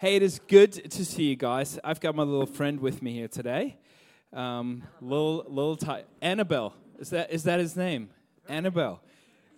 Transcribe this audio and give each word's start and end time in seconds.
Hey, 0.00 0.14
it 0.14 0.22
is 0.22 0.38
good 0.46 0.72
to 0.92 1.04
see 1.04 1.24
you 1.24 1.34
guys. 1.34 1.76
I've 1.82 1.98
got 1.98 2.14
my 2.14 2.22
little 2.22 2.46
friend 2.46 2.78
with 2.78 3.02
me 3.02 3.14
here 3.14 3.26
today. 3.26 3.78
Um, 4.32 4.84
little, 5.00 5.44
little 5.48 5.76
Annabelle. 6.22 6.72
Is 7.00 7.10
that 7.10 7.32
is 7.32 7.42
that 7.42 7.58
his 7.58 7.74
name? 7.74 8.10
Annabelle. 8.48 9.02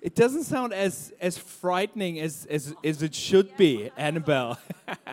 It 0.00 0.14
doesn't 0.14 0.44
sound 0.44 0.72
as 0.72 1.12
as 1.20 1.36
frightening 1.36 2.20
as 2.20 2.46
as, 2.48 2.74
as 2.82 3.02
it 3.02 3.14
should 3.14 3.54
be, 3.58 3.90
Annabelle. 3.98 4.58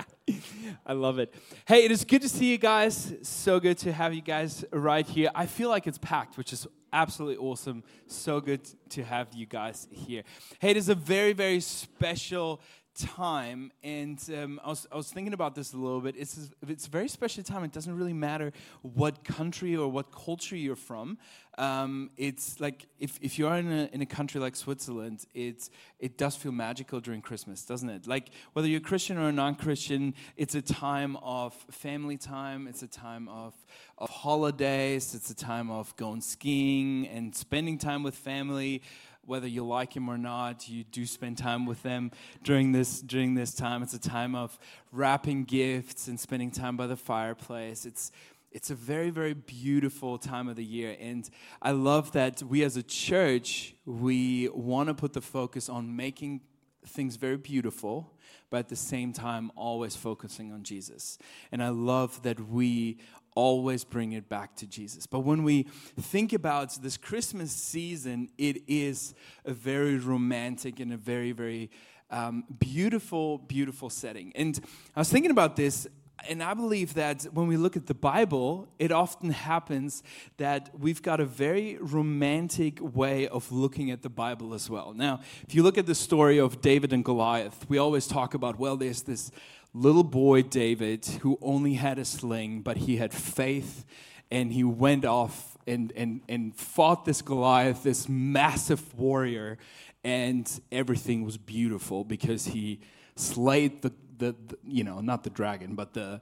I 0.85 0.93
love 0.93 1.19
it. 1.19 1.33
Hey, 1.65 1.83
it 1.83 1.91
is 1.91 2.05
good 2.05 2.21
to 2.21 2.29
see 2.29 2.49
you 2.49 2.57
guys. 2.57 3.13
So 3.21 3.59
good 3.59 3.79
to 3.79 3.91
have 3.91 4.13
you 4.13 4.21
guys 4.21 4.63
right 4.71 5.05
here. 5.05 5.29
I 5.35 5.45
feel 5.45 5.67
like 5.67 5.87
it's 5.87 5.97
packed, 5.97 6.37
which 6.37 6.53
is 6.53 6.65
absolutely 6.93 7.35
awesome. 7.35 7.83
So 8.07 8.39
good 8.39 8.61
to 8.91 9.03
have 9.03 9.33
you 9.33 9.45
guys 9.45 9.89
here. 9.91 10.23
Hey, 10.59 10.69
it 10.69 10.77
is 10.77 10.87
a 10.87 10.95
very, 10.95 11.33
very 11.33 11.59
special 11.59 12.61
time, 12.97 13.71
and 13.83 14.19
um, 14.35 14.59
I, 14.63 14.69
was, 14.69 14.87
I 14.91 14.95
was 14.95 15.11
thinking 15.11 15.33
about 15.33 15.55
this 15.55 15.73
a 15.73 15.77
little 15.77 16.01
bit. 16.01 16.15
It's, 16.17 16.49
it's 16.67 16.87
a 16.87 16.89
very 16.89 17.07
special 17.07 17.43
time. 17.43 17.63
It 17.63 17.71
doesn't 17.71 17.95
really 17.95 18.13
matter 18.13 18.51
what 18.81 19.23
country 19.23 19.75
or 19.75 19.89
what 19.89 20.11
culture 20.11 20.55
you're 20.55 20.75
from. 20.75 21.17
Um, 21.57 22.11
it's 22.17 22.59
like 22.59 22.85
if, 22.99 23.17
if 23.21 23.39
you 23.39 23.47
are 23.47 23.57
in 23.57 23.71
a, 23.71 23.89
in 23.91 24.01
a 24.01 24.05
country 24.05 24.39
like 24.39 24.55
Switzerland, 24.55 25.25
it's, 25.33 25.71
it 25.99 26.17
does 26.17 26.35
feel 26.35 26.51
magical 26.51 26.99
during 26.99 27.21
Christmas, 27.21 27.65
doesn't 27.65 27.89
it? 27.89 28.05
Like 28.05 28.29
whether 28.53 28.67
you're 28.67 28.79
Christian 28.79 29.17
or 29.17 29.31
non 29.31 29.55
Christian, 29.55 30.13
it's 30.35 30.53
a 30.53 30.61
time 30.61 31.15
of 31.17 31.53
family 31.71 32.17
time, 32.17 32.67
it's 32.67 32.83
a 32.83 32.87
time 32.87 33.27
of, 33.27 33.55
of 33.97 34.09
holidays, 34.09 35.15
it's 35.15 35.31
a 35.31 35.35
time 35.35 35.71
of 35.71 35.95
going 35.95 36.21
skiing 36.21 37.07
and 37.07 37.35
spending 37.35 37.77
time 37.77 38.03
with 38.03 38.15
family 38.15 38.83
whether 39.27 39.47
you 39.47 39.63
like 39.65 39.95
him 39.95 40.09
or 40.09 40.17
not, 40.17 40.67
you 40.67 40.83
do 40.85 41.05
spend 41.05 41.37
time 41.37 41.65
with 41.65 41.83
them 41.83 42.11
during 42.43 42.71
this 42.71 43.01
during 43.01 43.35
this 43.35 43.53
time. 43.53 43.83
It's 43.83 43.93
a 43.93 43.99
time 43.99 44.33
of 44.33 44.57
wrapping 44.91 45.43
gifts 45.43 46.07
and 46.07 46.19
spending 46.19 46.49
time 46.49 46.77
by 46.77 46.87
the 46.87 46.95
fireplace. 46.95 47.85
It's 47.85 48.11
it's 48.51 48.71
a 48.71 48.75
very 48.75 49.09
very 49.09 49.33
beautiful 49.33 50.17
time 50.17 50.47
of 50.47 50.55
the 50.55 50.63
year 50.63 50.95
and 50.99 51.29
I 51.61 51.71
love 51.71 52.13
that 52.13 52.41
we 52.41 52.63
as 52.63 52.77
a 52.77 52.83
church 52.83 53.75
we 53.85 54.49
want 54.53 54.87
to 54.87 54.93
put 54.93 55.11
the 55.11 55.21
focus 55.21 55.67
on 55.67 55.95
making 55.95 56.41
things 56.85 57.17
very 57.17 57.37
beautiful 57.37 58.17
but 58.49 58.57
at 58.57 58.69
the 58.69 58.75
same 58.75 59.11
time 59.13 59.51
always 59.55 59.95
focusing 59.95 60.51
on 60.51 60.63
Jesus. 60.63 61.17
And 61.51 61.61
I 61.61 61.69
love 61.69 62.21
that 62.23 62.39
we 62.39 62.99
always 63.37 63.83
bring 63.83 64.13
it 64.13 64.27
back 64.27 64.55
to 64.55 64.65
Jesus. 64.65 65.05
But 65.05 65.19
when 65.19 65.43
we 65.43 65.67
think 65.99 66.33
about 66.33 66.81
this 66.81 66.97
Christmas 66.97 67.51
season, 67.51 68.29
it 68.39 68.63
is 68.67 69.13
a 69.45 69.53
very 69.53 69.97
romantic 69.97 70.79
and 70.79 70.91
a 70.91 70.97
very, 70.97 71.33
very 71.33 71.69
um, 72.09 72.45
beautiful, 72.57 73.37
beautiful 73.37 73.91
setting. 73.91 74.33
And 74.35 74.59
I 74.95 75.01
was 75.01 75.09
thinking 75.09 75.29
about 75.29 75.55
this 75.55 75.87
and 76.27 76.41
I 76.41 76.53
believe 76.55 76.95
that 76.95 77.23
when 77.31 77.47
we 77.47 77.57
look 77.57 77.77
at 77.77 77.85
the 77.85 77.93
Bible, 77.93 78.67
it 78.79 78.91
often 78.91 79.29
happens 79.29 80.01
that 80.37 80.71
we've 80.77 81.01
got 81.01 81.19
a 81.19 81.25
very 81.25 81.77
romantic 81.79 82.79
way 82.81 83.27
of 83.27 83.51
looking 83.51 83.91
at 83.91 84.01
the 84.01 84.09
Bible 84.09 84.53
as 84.53 84.67
well. 84.67 84.93
Now, 84.95 85.19
if 85.47 85.53
you 85.53 85.61
look 85.63 85.77
at 85.77 85.85
the 85.85 85.95
story 85.95 86.39
of 86.39 86.59
David 86.59 86.91
and 86.91 87.05
Goliath, 87.05 87.65
we 87.69 87.77
always 87.77 88.07
talk 88.07 88.33
about, 88.33 88.57
well, 88.57 88.77
there's 88.77 89.03
this 89.03 89.31
little 89.77 90.03
boy 90.03 90.41
David 90.41 91.05
who 91.21 91.37
only 91.41 91.75
had 91.75 91.99
a 91.99 92.05
sling, 92.05 92.61
but 92.61 92.77
he 92.77 92.97
had 92.97 93.13
faith 93.13 93.85
and 94.31 94.51
he 94.51 94.63
went 94.63 95.05
off 95.05 95.57
and, 95.67 95.93
and, 95.95 96.21
and 96.27 96.55
fought 96.55 97.05
this 97.05 97.21
Goliath, 97.21 97.83
this 97.83 98.09
massive 98.09 98.97
warrior, 98.97 99.57
and 100.03 100.49
everything 100.71 101.23
was 101.23 101.37
beautiful 101.37 102.03
because 102.03 102.45
he 102.45 102.79
slayed 103.15 103.81
the, 103.81 103.93
the, 104.17 104.35
the 104.47 104.57
you 104.65 104.83
know, 104.83 105.01
not 105.01 105.23
the 105.23 105.29
dragon, 105.29 105.75
but 105.75 105.93
the, 105.93 106.21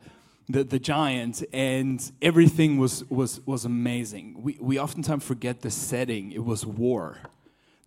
the, 0.50 0.64
the 0.64 0.80
giant, 0.80 1.44
and 1.54 2.12
everything 2.22 2.78
was, 2.78 3.10
was, 3.10 3.46
was 3.46 3.66
amazing. 3.66 4.42
We, 4.42 4.58
we 4.60 4.80
oftentimes 4.80 5.24
forget 5.24 5.62
the 5.62 5.72
setting, 5.72 6.32
it 6.32 6.44
was 6.44 6.66
war 6.66 7.20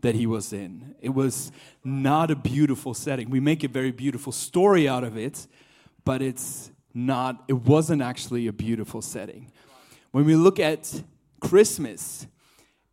that 0.00 0.14
he 0.14 0.26
was 0.26 0.52
in. 0.52 0.94
It 1.00 1.10
was 1.10 1.50
not 1.82 2.30
a 2.30 2.36
beautiful 2.36 2.94
setting. 2.94 3.30
We 3.30 3.40
make 3.40 3.64
a 3.64 3.68
very 3.68 3.90
beautiful 3.90 4.32
story 4.32 4.88
out 4.88 5.04
of 5.04 5.16
it, 5.16 5.46
but 6.04 6.22
it's 6.22 6.70
not, 6.94 7.44
it 7.48 7.54
wasn't 7.54 8.02
actually 8.02 8.46
a 8.46 8.52
beautiful 8.52 9.02
setting. 9.02 9.50
When 10.12 10.24
we 10.24 10.36
look 10.36 10.58
at 10.58 11.02
Christmas, 11.40 12.26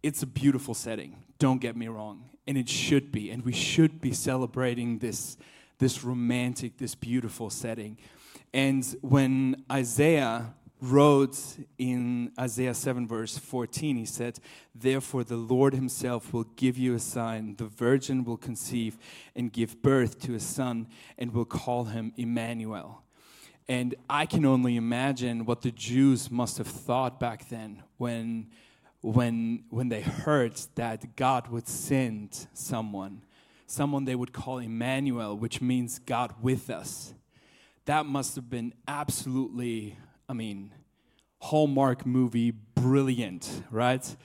it's 0.04 0.22
a 0.22 0.28
beautiful 0.28 0.74
setting, 0.74 1.24
don't 1.40 1.60
get 1.60 1.76
me 1.76 1.88
wrong, 1.88 2.30
and 2.48 2.58
it 2.58 2.70
should 2.70 3.12
be, 3.12 3.32
and 3.32 3.44
we 3.44 3.54
should 3.54 4.02
be 4.02 4.12
celebrating 4.12 5.00
this, 5.00 5.38
this 5.80 6.04
romantic, 6.04 6.78
this 6.78 6.94
beautiful 6.94 7.50
setting. 7.50 7.98
And 8.54 8.86
when 9.02 9.64
Isaiah 9.72 10.54
wrote 10.92 11.38
in 11.78 12.32
Isaiah 12.40 12.74
7, 12.74 13.08
verse 13.08 13.38
14, 13.38 13.98
he 13.98 14.06
said, 14.06 14.40
Therefore 14.74 15.24
the 15.24 15.38
Lord 15.38 15.74
himself 15.74 16.34
will 16.34 16.46
give 16.56 16.78
you 16.78 16.94
a 16.94 17.00
sign. 17.00 17.56
The 17.56 17.66
virgin 17.66 18.24
will 18.24 18.38
conceive 18.38 18.98
and 19.36 19.52
give 19.52 19.82
birth 19.82 20.20
to 20.22 20.36
a 20.36 20.40
son, 20.40 20.88
and 21.18 21.34
will 21.34 21.46
call 21.46 21.86
him 21.86 22.14
Emmanuel. 22.18 23.04
And 23.68 23.96
I 24.10 24.26
can 24.26 24.46
only 24.46 24.76
imagine 24.76 25.46
what 25.46 25.62
the 25.62 25.72
Jews 25.72 26.30
must 26.30 26.58
have 26.60 26.68
thought 26.68 27.20
back 27.20 27.50
then 27.50 27.82
when, 27.98 28.48
when, 29.02 29.64
when 29.70 29.90
they 29.90 30.02
heard 30.02 30.56
that 30.76 31.16
God 31.16 31.48
would 31.48 31.68
send 31.68 32.48
someone, 32.54 33.24
someone 33.66 34.06
they 34.06 34.16
would 34.16 34.34
call 34.34 34.60
Emmanuel, 34.60 35.36
which 35.36 35.62
means 35.62 35.98
God 36.00 36.34
with 36.42 36.70
us. 36.70 37.14
That 37.86 38.06
must 38.06 38.36
have 38.36 38.50
been 38.50 38.74
absolutely 38.88 39.98
I 40.28 40.34
mean, 40.34 40.72
Hallmark 41.40 42.06
movie, 42.06 42.52
brilliant, 42.52 43.64
right? 43.70 44.16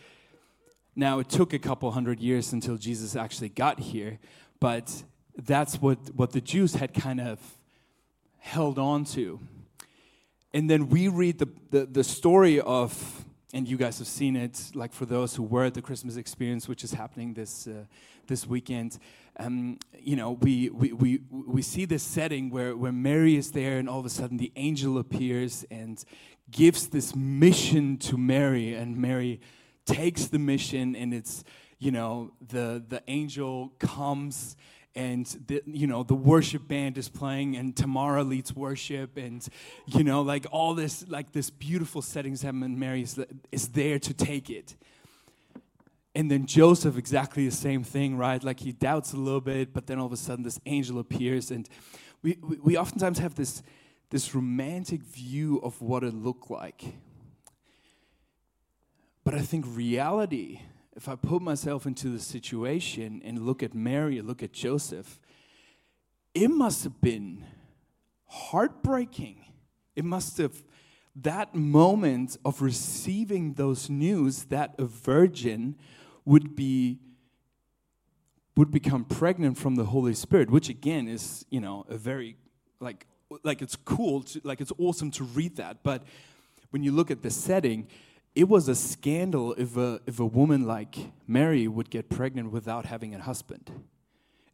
Now, 0.97 1.19
it 1.19 1.29
took 1.29 1.53
a 1.53 1.59
couple 1.59 1.91
hundred 1.91 2.21
years 2.21 2.53
until 2.53 2.77
Jesus 2.77 3.15
actually 3.17 3.51
got 3.51 3.81
here, 3.81 4.19
but 4.61 5.03
that's 5.37 5.77
what, 5.81 5.99
what 6.15 6.33
the 6.33 6.41
Jews 6.41 6.75
had 6.75 6.95
kind 6.95 7.21
of 7.21 7.39
held 8.39 8.79
on 8.79 9.05
to. 9.05 9.41
And 10.55 10.71
then 10.71 10.89
we 10.89 11.09
read 11.09 11.39
the, 11.39 11.49
the, 11.71 11.87
the 11.87 12.05
story 12.05 12.61
of, 12.61 13.25
and 13.53 13.69
you 13.69 13.77
guys 13.77 13.99
have 13.99 14.09
seen 14.09 14.35
it, 14.35 14.71
like 14.75 14.93
for 14.93 15.05
those 15.05 15.37
who 15.37 15.43
were 15.43 15.65
at 15.65 15.75
the 15.75 15.83
Christmas 15.83 16.17
experience, 16.17 16.67
which 16.67 16.83
is 16.83 16.93
happening 16.93 17.35
this, 17.35 17.67
uh, 17.67 17.85
this 18.27 18.47
weekend, 18.47 18.99
um, 19.41 19.79
you 19.99 20.17
know, 20.17 20.33
we, 20.33 20.69
we, 20.71 20.93
we, 20.93 21.21
we 21.31 21.63
see 21.63 21.85
this 21.85 22.03
setting 22.03 22.51
where, 22.51 22.77
where 22.77 22.93
Mary 22.93 23.37
is 23.37 23.53
there, 23.53 23.79
and 23.79 23.89
all 23.89 23.99
of 23.99 24.07
a 24.07 24.11
sudden 24.11 24.37
the 24.37 24.53
angel 24.57 24.99
appears 24.99 25.65
and 25.71 26.05
gives 26.51 26.89
this 26.89 27.15
mission 27.15 27.97
to 27.99 28.19
Mary, 28.19 28.75
and 28.75 28.97
Mary 28.97 29.41
takes 29.87 30.27
the 30.27 30.39
mission, 30.39 30.95
and 30.95 31.15
it's, 31.15 31.43
you 31.79 31.91
know, 31.91 32.33
the, 32.47 32.85
the 32.87 33.03
angel 33.09 33.73
comes 33.79 34.57
and 34.97 35.27
the, 35.47 35.63
you 35.67 35.87
know 35.87 36.03
the 36.03 36.17
worship 36.17 36.67
band 36.67 36.99
is 36.99 37.09
playing 37.09 37.57
and 37.57 37.77
tamara 37.77 38.25
leads 38.25 38.53
worship 38.57 39.17
and 39.17 39.47
you 39.87 40.03
know 40.03 40.21
like 40.21 40.47
all 40.51 40.75
this 40.75 41.07
like 41.07 41.31
this 41.31 41.49
beautiful 41.49 42.03
settings 42.03 42.43
happen 42.43 42.65
and 42.65 42.77
mary 42.77 43.03
is, 43.03 43.17
is 43.53 43.69
there 43.69 44.01
to 44.01 44.13
take 44.13 44.51
it 44.51 44.75
and 46.15 46.31
then 46.31 46.47
Joseph, 46.47 46.99
exactly 46.99 47.47
the 47.47 47.55
same 47.55 47.85
thing, 47.85 48.17
right? 48.17 48.43
Like 48.43 48.61
he 48.61 48.73
doubts 48.73 49.13
a 49.13 49.17
little 49.17 49.41
bit, 49.41 49.73
but 49.73 49.87
then 49.87 49.99
all 49.99 50.07
of 50.07 50.13
a 50.13 50.17
sudden 50.17 50.43
this 50.43 50.59
angel 50.67 50.99
appears. 50.99 51.51
And 51.51 51.69
we, 52.23 52.37
we, 52.43 52.57
we 52.57 52.77
oftentimes 52.77 53.21
have 53.21 53.37
this, 53.37 53.63
this 54.11 54.35
romantic 54.35 55.03
view 55.03 55.61
of 55.63 55.81
what 55.81 56.03
it 56.03 56.13
looked 56.13 56.51
like. 56.51 56.85
But 59.23 59.35
I 59.35 59.41
think 59.41 59.65
reality, 59.69 60.61
if 60.97 61.09
I 61.09 61.15
put 61.15 61.43
myself 61.43 61.87
into 61.87 62.09
the 62.09 62.19
situation 62.19 63.23
and 63.25 63.47
look 63.47 63.63
at 63.63 63.73
Mary, 63.73 64.21
look 64.21 64.43
at 64.43 64.53
Joseph, 64.53 65.21
it 66.35 66.49
must 66.49 66.83
have 66.83 67.01
been 67.01 67.45
heartbreaking. 68.27 69.45
It 69.95 70.05
must 70.05 70.39
have, 70.39 70.65
that 71.15 71.55
moment 71.55 72.37
of 72.45 72.63
receiving 72.63 73.55
those 73.55 73.89
news 73.89 74.45
that 74.45 74.75
a 74.79 74.85
virgin 74.85 75.77
would 76.31 76.55
be 76.55 77.01
would 78.57 78.71
become 78.71 79.05
pregnant 79.05 79.59
from 79.59 79.75
the 79.75 79.85
Holy 79.85 80.15
Spirit, 80.15 80.49
which 80.51 80.69
again 80.69 81.09
is, 81.09 81.45
you 81.51 81.61
know, 81.61 81.85
a 81.89 81.97
very 81.97 82.37
like 82.79 83.07
like 83.43 83.63
it's 83.63 83.75
cool 83.75 84.23
to, 84.23 84.41
like 84.45 84.61
it's 84.61 84.73
awesome 84.79 85.11
to 85.13 85.25
read 85.25 85.57
that, 85.57 85.83
but 85.83 86.05
when 86.71 86.85
you 86.85 86.93
look 86.93 87.11
at 87.11 87.23
the 87.23 87.31
setting, 87.31 87.89
it 88.37 88.49
was 88.49 88.69
a 88.69 88.77
scandal 88.77 89.55
if 89.55 89.77
a 89.77 90.01
if 90.07 90.21
a 90.21 90.27
woman 90.27 90.67
like 90.67 90.95
Mary 91.27 91.67
would 91.67 91.91
get 91.91 92.09
pregnant 92.09 92.53
without 92.53 92.87
having 92.87 93.13
a 93.13 93.21
husband. 93.21 93.71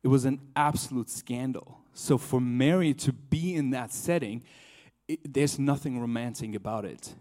It 0.02 0.08
was 0.08 0.24
an 0.24 0.40
absolute 0.54 1.10
scandal. 1.10 1.80
So 1.92 2.16
for 2.16 2.40
Mary 2.40 2.94
to 2.94 3.12
be 3.12 3.54
in 3.54 3.70
that 3.70 3.92
setting, 3.92 4.42
it, 5.08 5.34
there's 5.34 5.58
nothing 5.58 6.00
romantic 6.00 6.54
about 6.54 6.84
it. 6.86 7.14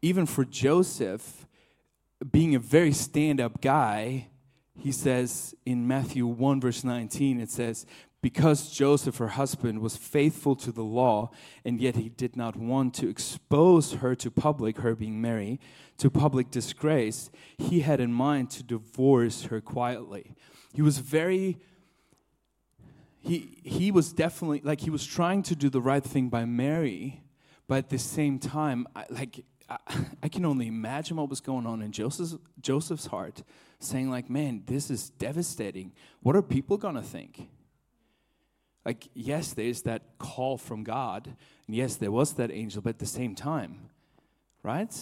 Even 0.00 0.26
for 0.26 0.44
Joseph, 0.44 1.46
being 2.30 2.54
a 2.54 2.58
very 2.58 2.92
stand 2.92 3.40
up 3.40 3.60
guy, 3.60 4.28
he 4.78 4.92
says 4.92 5.54
in 5.64 5.86
Matthew 5.86 6.26
1, 6.26 6.60
verse 6.60 6.84
19, 6.84 7.40
it 7.40 7.50
says, 7.50 7.86
because 8.24 8.70
Joseph, 8.70 9.18
her 9.18 9.28
husband, 9.28 9.80
was 9.80 9.98
faithful 9.98 10.56
to 10.56 10.72
the 10.72 10.82
law, 10.82 11.30
and 11.62 11.78
yet 11.78 11.96
he 11.96 12.08
did 12.08 12.36
not 12.36 12.56
want 12.56 12.94
to 12.94 13.08
expose 13.08 13.94
her 13.94 14.14
to 14.14 14.30
public, 14.30 14.78
her 14.78 14.94
being 14.94 15.20
Mary, 15.20 15.60
to 15.98 16.10
public 16.10 16.50
disgrace, 16.50 17.30
he 17.58 17.80
had 17.80 18.00
in 18.00 18.12
mind 18.12 18.50
to 18.50 18.62
divorce 18.62 19.44
her 19.44 19.60
quietly. 19.60 20.34
He 20.72 20.80
was 20.80 20.98
very 20.98 21.58
he 23.20 23.58
he 23.62 23.90
was 23.90 24.12
definitely 24.12 24.60
like 24.64 24.80
he 24.80 24.90
was 24.90 25.04
trying 25.04 25.42
to 25.44 25.54
do 25.54 25.70
the 25.70 25.80
right 25.80 26.04
thing 26.04 26.28
by 26.28 26.44
Mary, 26.44 27.22
but 27.68 27.76
at 27.76 27.90
the 27.90 27.98
same 27.98 28.38
time, 28.38 28.86
I, 28.96 29.04
like 29.08 29.44
I, 30.22 30.28
can 30.28 30.44
only 30.44 30.66
imagine 30.66 31.16
what 31.16 31.28
was 31.28 31.40
going 31.40 31.66
on 31.66 31.82
in 31.82 31.92
Joseph's 31.92 32.36
Joseph's 32.60 33.06
heart, 33.06 33.42
saying 33.78 34.10
like, 34.10 34.28
"Man, 34.28 34.62
this 34.66 34.90
is 34.90 35.10
devastating. 35.10 35.92
What 36.22 36.36
are 36.36 36.42
people 36.42 36.76
gonna 36.76 37.02
think?" 37.02 37.48
Like, 38.84 39.08
yes, 39.14 39.54
there's 39.54 39.82
that 39.82 40.18
call 40.18 40.58
from 40.58 40.84
God, 40.84 41.34
and 41.66 41.74
yes, 41.74 41.96
there 41.96 42.12
was 42.12 42.34
that 42.34 42.50
angel, 42.50 42.82
but 42.82 42.90
at 42.90 42.98
the 42.98 43.06
same 43.06 43.34
time, 43.34 43.88
right? 44.62 44.94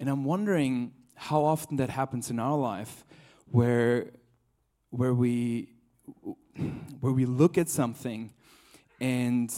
And 0.00 0.08
I'm 0.08 0.24
wondering 0.24 0.92
how 1.14 1.44
often 1.44 1.76
that 1.76 1.90
happens 1.90 2.28
in 2.30 2.40
our 2.40 2.58
life, 2.58 3.04
where 3.50 4.10
where 4.90 5.14
we 5.14 5.68
where 7.00 7.12
we 7.12 7.26
look 7.26 7.56
at 7.58 7.68
something 7.68 8.32
and 9.00 9.54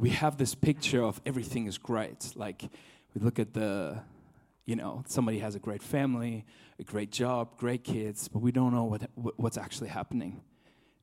we 0.00 0.08
have 0.08 0.38
this 0.38 0.54
picture 0.54 1.02
of 1.02 1.20
everything 1.26 1.66
is 1.66 1.76
great. 1.76 2.32
Like 2.34 2.62
we 3.14 3.20
look 3.20 3.38
at 3.38 3.52
the, 3.52 3.98
you 4.64 4.74
know, 4.74 5.04
somebody 5.06 5.40
has 5.40 5.54
a 5.54 5.58
great 5.58 5.82
family, 5.82 6.46
a 6.78 6.84
great 6.84 7.12
job, 7.12 7.58
great 7.58 7.84
kids, 7.84 8.26
but 8.26 8.40
we 8.40 8.50
don't 8.50 8.72
know 8.72 8.84
what, 8.84 9.10
what's 9.36 9.58
actually 9.58 9.90
happening 9.90 10.40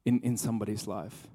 in, 0.04 0.20
in 0.22 0.36
somebody's 0.36 0.88
life. 0.88 1.28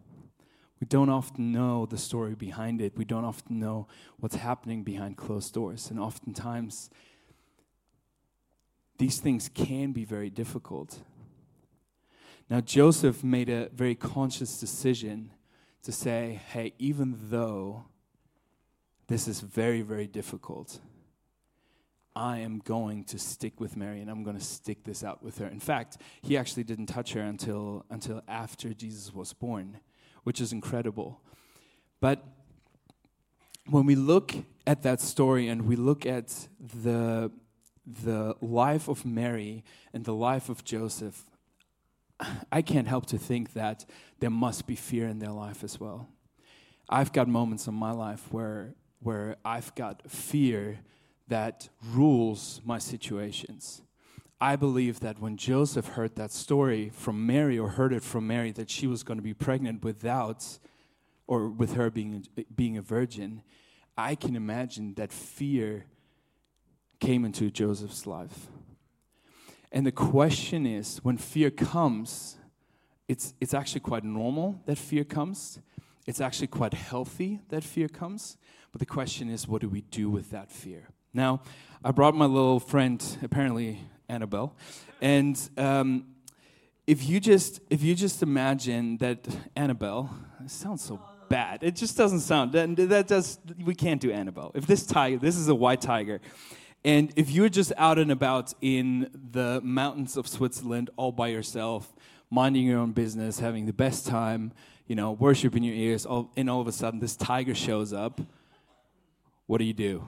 We 0.80 0.88
don't 0.88 1.08
often 1.08 1.52
know 1.52 1.86
the 1.86 1.98
story 1.98 2.34
behind 2.34 2.80
it. 2.80 2.94
We 2.96 3.04
don't 3.04 3.24
often 3.24 3.60
know 3.60 3.86
what's 4.18 4.34
happening 4.34 4.82
behind 4.82 5.16
closed 5.16 5.54
doors. 5.54 5.88
And 5.88 6.00
oftentimes, 6.00 6.90
these 8.98 9.20
things 9.20 9.48
can 9.54 9.92
be 9.92 10.04
very 10.04 10.30
difficult. 10.30 10.98
Now, 12.50 12.60
Joseph 12.60 13.22
made 13.22 13.48
a 13.48 13.68
very 13.68 13.94
conscious 13.94 14.58
decision 14.58 15.30
to 15.82 15.92
say, 15.92 16.40
hey, 16.48 16.74
even 16.78 17.18
though 17.30 17.84
this 19.08 19.26
is 19.28 19.40
very, 19.40 19.82
very 19.82 20.06
difficult, 20.06 20.78
I 22.14 22.38
am 22.38 22.58
going 22.58 23.04
to 23.04 23.18
stick 23.18 23.58
with 23.58 23.76
Mary 23.76 24.00
and 24.00 24.10
I'm 24.10 24.22
going 24.22 24.38
to 24.38 24.44
stick 24.44 24.84
this 24.84 25.02
out 25.02 25.22
with 25.22 25.38
her. 25.38 25.46
In 25.46 25.60
fact, 25.60 25.96
he 26.20 26.36
actually 26.36 26.64
didn't 26.64 26.86
touch 26.86 27.14
her 27.14 27.22
until, 27.22 27.84
until 27.90 28.22
after 28.28 28.74
Jesus 28.74 29.14
was 29.14 29.32
born, 29.32 29.78
which 30.24 30.40
is 30.40 30.52
incredible. 30.52 31.20
But 32.00 32.22
when 33.66 33.86
we 33.86 33.94
look 33.94 34.34
at 34.66 34.82
that 34.82 35.00
story 35.00 35.48
and 35.48 35.66
we 35.66 35.76
look 35.76 36.04
at 36.04 36.48
the, 36.60 37.32
the 38.04 38.34
life 38.40 38.88
of 38.88 39.06
Mary 39.06 39.64
and 39.92 40.04
the 40.04 40.14
life 40.14 40.48
of 40.48 40.64
Joseph, 40.64 41.24
I 42.50 42.62
can't 42.62 42.88
help 42.88 43.06
to 43.06 43.18
think 43.18 43.52
that 43.54 43.84
there 44.20 44.30
must 44.30 44.66
be 44.66 44.76
fear 44.76 45.06
in 45.08 45.18
their 45.18 45.30
life 45.30 45.64
as 45.64 45.80
well. 45.80 46.08
I've 46.88 47.12
got 47.12 47.28
moments 47.28 47.66
in 47.66 47.74
my 47.74 47.92
life 47.92 48.32
where, 48.32 48.74
where 49.00 49.36
I've 49.44 49.74
got 49.74 50.10
fear 50.10 50.80
that 51.28 51.68
rules 51.92 52.60
my 52.64 52.78
situations. 52.78 53.82
I 54.40 54.56
believe 54.56 55.00
that 55.00 55.20
when 55.20 55.36
Joseph 55.36 55.86
heard 55.86 56.16
that 56.16 56.32
story 56.32 56.90
from 56.92 57.24
Mary 57.26 57.58
or 57.58 57.70
heard 57.70 57.92
it 57.92 58.02
from 58.02 58.26
Mary 58.26 58.50
that 58.52 58.68
she 58.68 58.86
was 58.86 59.02
going 59.02 59.18
to 59.18 59.22
be 59.22 59.34
pregnant 59.34 59.84
without 59.84 60.58
or 61.26 61.48
with 61.48 61.74
her 61.74 61.90
being, 61.90 62.26
being 62.54 62.76
a 62.76 62.82
virgin, 62.82 63.42
I 63.96 64.16
can 64.16 64.34
imagine 64.34 64.94
that 64.94 65.12
fear 65.12 65.86
came 66.98 67.24
into 67.24 67.50
Joseph's 67.50 68.06
life. 68.06 68.48
And 69.72 69.86
the 69.86 69.92
question 69.92 70.66
is 70.66 70.98
when 71.02 71.16
fear 71.16 71.50
comes, 71.50 72.36
it's, 73.08 73.34
it's 73.40 73.54
actually 73.54 73.80
quite 73.80 74.04
normal 74.04 74.60
that 74.66 74.76
fear 74.76 75.02
comes. 75.02 75.58
It's 76.06 76.20
actually 76.20 76.48
quite 76.48 76.74
healthy 76.74 77.40
that 77.48 77.64
fear 77.64 77.88
comes. 77.88 78.36
But 78.70 78.80
the 78.80 78.86
question 78.86 79.30
is, 79.30 79.48
what 79.48 79.62
do 79.62 79.68
we 79.68 79.80
do 79.80 80.10
with 80.10 80.30
that 80.30 80.50
fear? 80.50 80.88
Now, 81.14 81.42
I 81.82 81.90
brought 81.90 82.14
my 82.14 82.26
little 82.26 82.60
friend, 82.60 83.02
apparently 83.22 83.80
Annabelle, 84.08 84.54
and 85.00 85.38
um, 85.56 86.06
if 86.86 87.08
you 87.08 87.20
just 87.20 87.60
if 87.70 87.82
you 87.82 87.94
just 87.94 88.22
imagine 88.22 88.96
that 88.98 89.26
Annabelle 89.54 90.10
sounds 90.46 90.82
so 90.82 91.00
bad, 91.28 91.62
it 91.62 91.76
just 91.76 91.96
doesn't 91.96 92.20
sound 92.20 92.52
that, 92.52 92.76
that 92.88 93.08
does 93.08 93.38
we 93.62 93.74
can't 93.74 94.00
do 94.00 94.10
Annabelle. 94.10 94.52
If 94.54 94.66
this 94.66 94.86
tiger, 94.86 95.18
this 95.18 95.36
is 95.36 95.48
a 95.48 95.54
white 95.54 95.80
tiger, 95.80 96.20
and 96.84 97.12
if 97.14 97.30
you're 97.30 97.48
just 97.48 97.72
out 97.76 97.98
and 97.98 98.10
about 98.10 98.52
in 98.60 99.08
the 99.30 99.60
mountains 99.62 100.16
of 100.16 100.26
Switzerland 100.26 100.90
all 100.96 101.12
by 101.12 101.28
yourself, 101.28 101.94
minding 102.28 102.66
your 102.66 102.80
own 102.80 102.92
business, 102.92 103.38
having 103.38 103.66
the 103.66 103.72
best 103.72 104.06
time, 104.06 104.52
you 104.88 104.96
know, 104.96 105.12
worship 105.12 105.54
in 105.54 105.62
your 105.62 105.76
ears, 105.76 106.04
all, 106.04 106.30
and 106.36 106.50
all 106.50 106.60
of 106.60 106.66
a 106.66 106.72
sudden 106.72 106.98
this 106.98 107.14
tiger 107.14 107.54
shows 107.54 107.92
up, 107.92 108.20
what 109.46 109.58
do 109.58 109.64
you 109.64 109.72
do? 109.72 110.02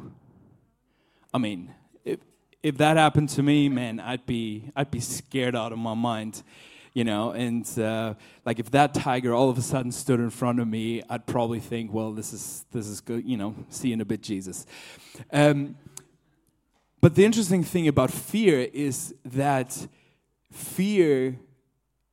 I 1.33 1.39
mean, 1.39 1.73
if, 2.05 2.19
if 2.63 2.77
that 2.79 2.97
happened 2.97 3.29
to 3.31 3.43
me, 3.43 3.69
man, 3.69 4.01
I'd 4.01 4.27
be, 4.27 4.71
I'd 4.75 4.91
be 4.91 5.01
scared 5.01 5.55
out 5.55 5.73
of 5.73 5.79
my 5.79 5.95
mind 5.95 6.43
you 6.95 7.03
know 7.03 7.33
and 7.33 7.77
uh, 7.77 8.15
like 8.47 8.61
if 8.61 8.71
that 8.71 8.95
tiger 8.95 9.35
all 9.35 9.51
of 9.51 9.59
a 9.59 9.63
sudden 9.63 9.91
stood 9.91 10.21
in 10.21 10.31
front 10.31 10.61
of 10.61 10.69
me 10.69 11.03
i'd 11.11 11.27
probably 11.27 11.59
think 11.59 11.93
well 11.93 12.13
this 12.13 12.33
is 12.33 12.65
this 12.71 12.87
is 12.87 13.01
good 13.01 13.29
you 13.29 13.37
know 13.37 13.53
see 13.69 13.93
in 13.93 14.01
a 14.01 14.05
bit 14.05 14.23
jesus 14.23 14.65
um, 15.33 15.75
but 17.05 17.17
the 17.17 17.25
interesting 17.27 17.63
thing 17.63 17.87
about 17.87 18.11
fear 18.11 18.61
is 18.73 19.15
that 19.27 19.89
fear 20.51 21.39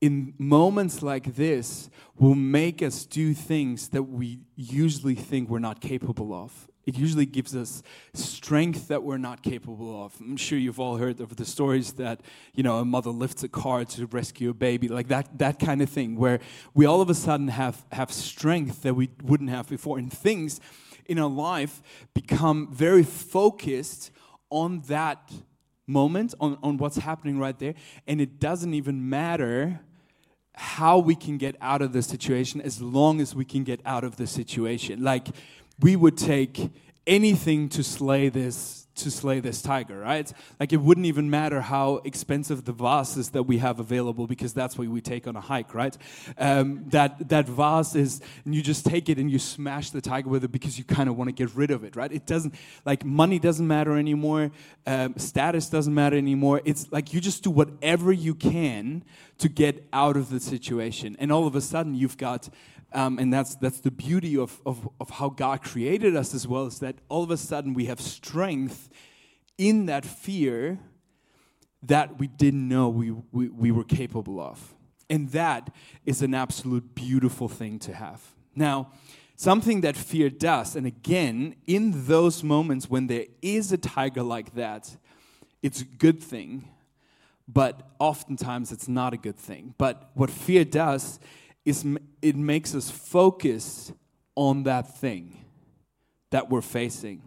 in 0.02 0.34
moments 0.38 1.02
like 1.02 1.36
this 1.36 1.90
will 2.20 2.36
make 2.36 2.84
us 2.84 3.06
do 3.06 3.34
things 3.34 3.88
that 3.88 4.04
we 4.04 4.42
usually 4.58 5.16
think 5.16 5.48
we're 5.48 5.60
not 5.60 5.80
capable 5.80 6.34
of. 6.34 6.68
It 6.86 6.98
usually 6.98 7.26
gives 7.26 7.56
us 7.56 7.84
strength 8.14 8.90
that 8.90 9.02
we're 9.02 9.18
not 9.18 9.42
capable 9.44 10.04
of. 10.04 10.14
I'm 10.20 10.36
sure 10.36 10.60
you've 10.60 10.82
all 10.82 10.98
heard 10.98 11.22
of 11.22 11.38
the 11.38 11.46
stories 11.46 11.94
that, 11.94 12.20
you 12.54 12.62
know, 12.62 12.80
a 12.80 12.84
mother 12.84 13.12
lifts 13.12 13.44
a 13.44 13.48
car 13.48 13.86
to 13.86 14.08
rescue 14.08 14.50
a 14.50 14.54
baby, 14.54 14.90
like 14.90 15.08
that, 15.08 15.38
that 15.38 15.58
kind 15.58 15.82
of 15.82 15.90
thing, 15.90 16.18
where 16.18 16.42
we 16.74 16.86
all 16.86 17.00
of 17.00 17.10
a 17.10 17.16
sudden 17.16 17.48
have, 17.48 17.86
have 17.94 18.12
strength 18.12 18.82
that 18.82 18.96
we 18.96 19.10
wouldn't 19.24 19.52
have 19.52 19.70
before. 19.70 19.98
And 19.98 20.12
things 20.12 20.60
in 21.06 21.18
our 21.18 21.30
life 21.30 21.82
become 22.14 22.68
very 22.74 23.04
focused 23.04 24.12
on 24.52 24.82
that 24.82 25.32
moment, 25.88 26.36
on, 26.40 26.58
on 26.62 26.78
what's 26.78 26.98
happening 26.98 27.40
right 27.40 27.58
there. 27.58 27.74
And 28.08 28.22
it 28.22 28.40
doesn't 28.40 28.74
even 28.74 29.10
matter 29.10 29.80
how 30.54 31.00
we 31.00 31.16
can 31.16 31.38
get 31.38 31.56
out 31.62 31.82
of 31.82 31.94
the 31.94 32.04
situation 32.04 32.62
as 32.62 32.82
long 32.82 33.20
as 33.20 33.34
we 33.34 33.46
can 33.46 33.64
get 33.64 33.82
out 33.86 34.04
of 34.04 34.18
the 34.18 34.28
situation. 34.28 35.04
Like, 35.04 35.30
we 35.80 35.96
would 35.96 36.18
take 36.18 36.70
anything 37.08 37.70
to 37.70 37.84
slay 37.84 38.30
this 38.30 38.81
to 39.04 39.12
slay 39.12 39.40
this 39.40 39.62
tiger, 39.62 40.00
right? 40.00 40.32
Like 40.60 40.74
it 40.74 40.78
wouldn't 40.78 41.06
even 41.06 41.30
matter 41.30 41.62
how 41.62 42.02
expensive 42.04 42.66
the 42.66 42.72
vase 42.72 43.18
is 43.18 43.30
that 43.32 43.44
we 43.44 43.58
have 43.60 43.80
available 43.80 44.28
because 44.28 44.54
that's 44.54 44.78
what 44.78 44.88
we 44.88 45.02
take 45.02 45.28
on 45.28 45.36
a 45.36 45.42
hike, 45.42 45.74
right? 45.74 45.98
Um, 46.38 46.86
that 46.90 47.30
that 47.30 47.48
vase 47.48 47.96
is, 47.96 48.22
and 48.46 48.56
you 48.56 48.62
just 48.62 48.86
take 48.86 49.10
it 49.10 49.18
and 49.18 49.32
you 49.32 49.40
smash 49.40 49.92
the 49.92 50.02
tiger 50.02 50.30
with 50.30 50.44
it 50.44 50.52
because 50.52 50.78
you 50.78 50.84
kind 50.84 51.10
of 51.10 51.18
want 51.18 51.28
to 51.30 51.34
get 51.34 51.54
rid 51.56 51.72
of 51.72 51.84
it, 51.84 51.96
right? 51.96 52.12
It 52.12 52.26
doesn't 52.26 52.56
like 52.86 53.06
money 53.06 53.40
doesn't 53.40 53.68
matter 53.68 53.98
anymore, 53.98 54.52
um, 54.86 55.16
status 55.18 55.70
doesn't 55.70 55.94
matter 55.94 56.18
anymore. 56.18 56.62
It's 56.66 56.92
like 56.92 57.14
you 57.14 57.22
just 57.22 57.44
do 57.44 57.50
whatever 57.50 58.12
you 58.12 58.36
can 58.36 59.04
to 59.40 59.50
get 59.50 59.88
out 59.92 60.18
of 60.18 60.30
the 60.30 60.40
situation, 60.40 61.16
and 61.20 61.32
all 61.32 61.48
of 61.48 61.56
a 61.56 61.62
sudden 61.62 61.96
you've 61.96 62.18
got 62.18 62.50
um, 62.94 63.20
and 63.20 63.34
that's, 63.34 63.56
that's 63.56 63.80
the 63.80 63.92
beauty 63.92 64.38
of, 64.38 64.62
of, 64.66 64.88
of 65.00 65.10
how 65.10 65.30
God 65.30 65.62
created 65.64 66.16
us 66.16 66.34
as 66.34 66.48
well, 66.48 66.66
is 66.66 66.80
that 66.80 66.96
all 67.10 67.24
of 67.24 67.32
a 67.32 67.38
sudden 67.38 67.74
we 67.74 67.86
have 67.86 68.02
strength 68.02 68.90
in 69.58 69.86
that 69.86 70.06
fear 70.06 70.80
that 71.84 72.20
we 72.20 72.28
didn't 72.28 72.68
know 72.68 72.90
we, 72.90 73.12
we, 73.32 73.50
we 73.50 73.72
were 73.72 73.84
capable 73.84 74.40
of. 74.40 74.76
And 75.10 75.30
that 75.32 75.74
is 76.06 76.22
an 76.22 76.34
absolute 76.34 76.96
beautiful 76.96 77.48
thing 77.50 77.80
to 77.80 77.94
have. 77.94 78.22
Now, 78.56 78.92
something 79.36 79.82
that 79.82 79.98
fear 79.98 80.30
does, 80.30 80.76
and 80.76 80.86
again, 80.86 81.56
in 81.68 82.06
those 82.08 82.44
moments 82.44 82.90
when 82.90 83.08
there 83.08 83.26
is 83.42 83.72
a 83.72 83.78
tiger 83.78 84.24
like 84.24 84.54
that, 84.56 84.96
it's 85.62 85.82
a 85.82 85.86
good 85.86 86.22
thing, 86.22 86.68
but 87.48 87.90
oftentimes 88.00 88.72
it's 88.72 88.88
not 88.88 89.14
a 89.14 89.18
good 89.18 89.38
thing. 89.38 89.74
But 89.78 90.12
what 90.14 90.30
fear 90.30 90.64
does 90.64 91.20
is 91.66 91.86
it 92.22 92.36
makes 92.36 92.74
us 92.74 92.90
focus 92.90 93.94
on 94.36 94.64
that 94.64 94.98
thing 94.98 95.46
that 96.32 96.50
we're 96.50 96.62
facing. 96.62 97.22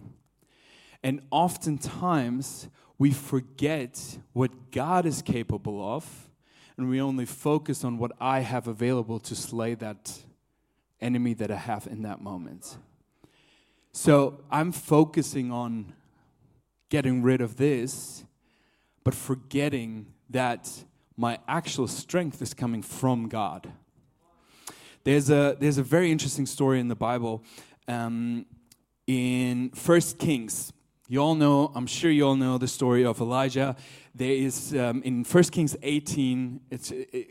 And 1.03 1.21
oftentimes 1.31 2.69
we 2.99 3.11
forget 3.11 4.19
what 4.33 4.73
God 4.73 5.07
is 5.07 5.23
capable 5.23 5.95
of, 5.95 6.31
and 6.76 6.88
we 6.88 7.00
only 7.00 7.26
focus 7.26 7.85
on 7.85 7.99
what 7.99 8.12
I 8.21 8.41
have 8.41 8.67
available 8.67 9.21
to 9.21 9.35
slay 9.35 9.75
that 9.75 10.19
enemy 11.00 11.35
that 11.35 11.50
I 11.50 11.57
have 11.57 11.87
in 11.87 12.03
that 12.03 12.21
moment. 12.21 12.79
So 13.93 14.41
I'm 14.50 14.73
focusing 14.73 15.53
on 15.53 15.93
getting 16.88 17.23
rid 17.23 17.41
of 17.41 17.57
this, 17.57 18.25
but 19.05 19.14
forgetting 19.14 20.07
that 20.31 20.85
my 21.17 21.38
actual 21.47 21.87
strength 21.87 22.43
is 22.43 22.55
coming 22.55 22.83
from 22.83 23.29
God. 23.29 23.71
There's 25.04 25.28
a, 25.28 25.54
there's 25.61 25.76
a 25.76 25.82
very 25.82 26.11
interesting 26.11 26.46
story 26.46 26.80
in 26.80 26.88
the 26.88 26.96
Bible 26.96 27.44
um, 27.87 28.46
in 29.06 29.68
First 29.75 30.18
Kings. 30.18 30.73
You 31.08 31.18
all 31.18 31.34
know, 31.34 31.70
I'm 31.75 31.87
sure 31.87 32.11
you 32.11 32.26
all 32.26 32.37
know 32.37 32.56
the 32.56 32.66
story 32.66 33.04
of 33.04 33.20
Elijah. 33.20 33.76
There 34.14 34.32
is 34.32 34.75
um, 34.75 35.02
in 35.02 35.23
1 35.25 35.44
Kings 35.44 35.76
18, 35.82 36.61
it's, 36.70 36.90
it, 36.90 37.28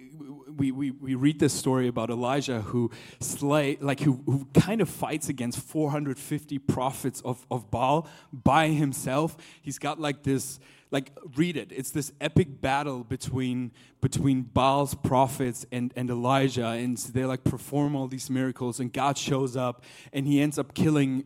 we, 0.56 0.72
we, 0.72 0.92
we 0.92 1.16
read 1.16 1.40
this 1.40 1.52
story 1.52 1.88
about 1.88 2.12
Elijah 2.12 2.62
who 2.62 2.92
slay, 3.20 3.80
like 3.82 4.02
who, 4.02 4.22
who 4.28 4.48
kind 4.54 4.80
of 4.80 4.88
fights 4.88 5.28
against 5.30 5.58
450 5.58 6.60
prophets 6.60 7.22
of, 7.26 7.44
of 7.50 7.72
Baal 7.72 8.08
by 8.32 8.68
himself. 8.68 9.36
He's 9.64 9.80
got 9.80 10.00
like 10.00 10.22
this 10.22 10.60
like 10.94 11.12
read 11.36 11.58
it. 11.58 11.72
It's 11.72 11.90
this 11.90 12.14
epic 12.22 12.62
battle 12.62 13.04
between 13.04 13.72
between 14.00 14.42
baal's 14.42 14.94
prophets 14.94 15.66
and 15.72 15.94
and 15.96 16.10
elijah 16.10 16.68
and 16.68 16.98
they 16.98 17.24
like 17.24 17.44
perform 17.46 17.96
all 17.96 18.06
these 18.06 18.30
miracles 18.30 18.82
and 18.82 18.92
god 18.92 19.18
shows 19.18 19.56
up 19.56 19.82
and 20.12 20.28
he 20.28 20.42
ends 20.42 20.60
up 20.60 20.74
killing 20.74 21.24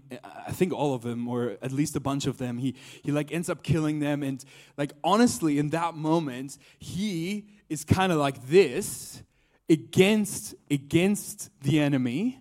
i 0.47 0.51
think 0.51 0.71
all 0.71 0.93
of 0.93 1.01
them 1.01 1.27
or 1.27 1.57
at 1.63 1.71
least 1.71 1.95
a 1.95 1.99
bunch 1.99 2.25
of 2.27 2.37
them. 2.37 2.57
He 2.57 2.75
he 3.03 3.11
like 3.11 3.31
ends 3.31 3.49
up 3.49 3.63
killing 3.63 3.99
them 3.99 4.23
and 4.23 4.43
like 4.77 4.93
honestly 5.03 5.59
in 5.59 5.69
that 5.71 5.95
moment 5.95 6.57
he 6.79 7.47
is 7.67 7.83
kind 7.83 8.11
of 8.11 8.17
like 8.19 8.47
this 8.47 9.23
against 9.69 10.55
against 10.71 11.49
the 11.61 11.79
enemy 11.79 12.39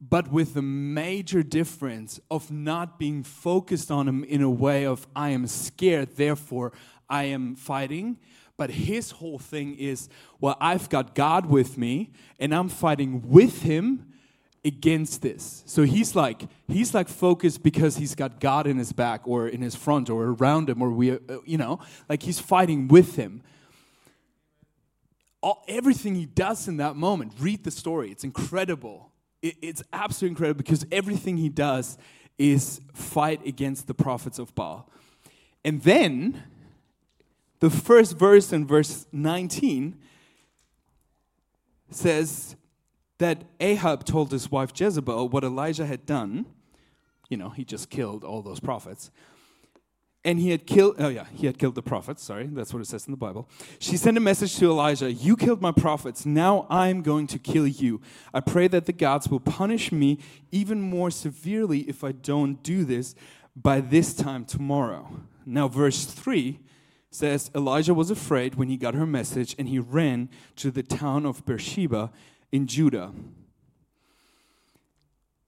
but 0.00 0.30
with 0.30 0.54
the 0.54 0.62
major 0.62 1.42
difference 1.42 2.20
of 2.30 2.50
not 2.50 2.98
being 2.98 3.22
focused 3.22 3.90
on 3.90 4.08
him 4.08 4.24
in 4.24 4.42
a 4.42 4.50
way 4.50 4.84
of 4.84 5.06
I 5.16 5.30
am 5.30 5.46
scared, 5.46 6.16
therefore 6.16 6.72
I 7.08 7.24
am 7.24 7.56
fighting. 7.56 8.18
But 8.58 8.70
his 8.70 9.12
whole 9.12 9.38
thing 9.38 9.76
is, 9.76 10.08
well, 10.40 10.56
I've 10.60 10.88
got 10.88 11.14
God 11.14 11.46
with 11.46 11.76
me, 11.76 12.10
and 12.38 12.54
I'm 12.54 12.68
fighting 12.68 13.28
with 13.28 13.62
him 13.62 14.12
against 14.64 15.22
this. 15.22 15.62
So 15.66 15.84
he's 15.84 16.16
like 16.16 16.42
he's 16.66 16.92
like 16.92 17.08
focused 17.08 17.62
because 17.62 17.96
he's 17.96 18.14
got 18.14 18.40
God 18.40 18.66
in 18.66 18.78
his 18.78 18.92
back 18.92 19.22
or 19.26 19.46
in 19.48 19.62
his 19.62 19.76
front 19.76 20.10
or 20.10 20.24
around 20.24 20.68
him 20.68 20.82
or 20.82 20.90
we 20.90 21.12
uh, 21.12 21.18
you 21.44 21.56
know, 21.56 21.78
like 22.08 22.22
he's 22.22 22.40
fighting 22.40 22.88
with 22.88 23.16
him. 23.16 23.42
All, 25.42 25.62
everything 25.68 26.16
he 26.16 26.26
does 26.26 26.66
in 26.66 26.78
that 26.78 26.96
moment, 26.96 27.34
read 27.38 27.62
the 27.62 27.70
story. 27.70 28.10
It's 28.10 28.24
incredible 28.24 29.12
it's 29.62 29.82
absolutely 29.92 30.32
incredible 30.32 30.58
because 30.58 30.86
everything 30.90 31.36
he 31.36 31.48
does 31.48 31.98
is 32.38 32.80
fight 32.92 33.44
against 33.46 33.86
the 33.86 33.94
prophets 33.94 34.38
of 34.38 34.54
Baal. 34.54 34.90
And 35.64 35.82
then, 35.82 36.42
the 37.60 37.70
first 37.70 38.18
verse 38.18 38.52
in 38.52 38.66
verse 38.66 39.06
19 39.12 39.98
says 41.90 42.56
that 43.18 43.44
Ahab 43.60 44.04
told 44.04 44.30
his 44.30 44.50
wife 44.50 44.72
Jezebel 44.78 45.28
what 45.28 45.44
Elijah 45.44 45.86
had 45.86 46.04
done. 46.04 46.46
You 47.28 47.36
know, 47.36 47.50
he 47.50 47.64
just 47.64 47.90
killed 47.90 48.24
all 48.24 48.42
those 48.42 48.60
prophets 48.60 49.10
and 50.26 50.40
he 50.40 50.50
had 50.50 50.66
killed 50.66 50.96
oh 50.98 51.08
yeah 51.08 51.24
he 51.32 51.46
had 51.46 51.56
killed 51.56 51.76
the 51.76 51.82
prophets 51.82 52.22
sorry 52.22 52.48
that's 52.48 52.74
what 52.74 52.82
it 52.82 52.86
says 52.86 53.06
in 53.06 53.12
the 53.12 53.16
bible. 53.16 53.48
She 53.78 53.96
sent 53.96 54.18
a 54.18 54.20
message 54.20 54.56
to 54.56 54.66
elijah 54.66 55.10
you 55.10 55.36
killed 55.36 55.62
my 55.62 55.72
prophets 55.72 56.26
now 56.26 56.66
i'm 56.68 57.00
going 57.00 57.26
to 57.28 57.38
kill 57.38 57.66
you. 57.66 58.02
I 58.34 58.40
pray 58.40 58.68
that 58.68 58.84
the 58.84 58.92
gods 58.92 59.28
will 59.28 59.40
punish 59.40 59.92
me 59.92 60.18
even 60.50 60.82
more 60.82 61.10
severely 61.10 61.80
if 61.80 62.04
i 62.04 62.12
don't 62.12 62.62
do 62.62 62.84
this 62.84 63.14
by 63.54 63.80
this 63.80 64.12
time 64.12 64.44
tomorrow. 64.44 65.22
Now 65.46 65.68
verse 65.68 66.04
3 66.04 66.58
says 67.10 67.50
elijah 67.54 67.94
was 67.94 68.10
afraid 68.10 68.56
when 68.56 68.68
he 68.68 68.76
got 68.76 68.94
her 68.94 69.06
message 69.06 69.54
and 69.58 69.68
he 69.68 69.78
ran 69.78 70.28
to 70.56 70.70
the 70.72 70.82
town 70.82 71.24
of 71.24 71.46
beersheba 71.46 72.10
in 72.50 72.66
judah. 72.66 73.12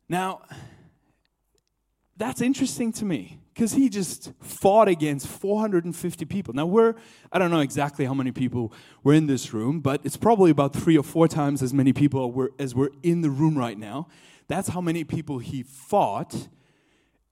Now 0.08 0.42
that's 2.16 2.40
interesting 2.40 2.92
to 2.92 3.04
me 3.04 3.40
because 3.58 3.72
he 3.72 3.88
just 3.88 4.30
fought 4.40 4.86
against 4.86 5.26
450 5.26 6.24
people. 6.26 6.54
Now, 6.54 6.64
we're, 6.64 6.94
I 7.32 7.40
don't 7.40 7.50
know 7.50 7.58
exactly 7.58 8.04
how 8.04 8.14
many 8.14 8.30
people 8.30 8.72
were 9.02 9.14
in 9.14 9.26
this 9.26 9.52
room, 9.52 9.80
but 9.80 10.00
it's 10.04 10.16
probably 10.16 10.52
about 10.52 10.72
three 10.72 10.96
or 10.96 11.02
four 11.02 11.26
times 11.26 11.60
as 11.60 11.74
many 11.74 11.92
people 11.92 12.30
were, 12.30 12.52
as 12.60 12.76
were 12.76 12.92
in 13.02 13.20
the 13.22 13.30
room 13.30 13.58
right 13.58 13.76
now. 13.76 14.06
That's 14.46 14.68
how 14.68 14.80
many 14.80 15.02
people 15.02 15.40
he 15.40 15.64
fought. 15.64 16.46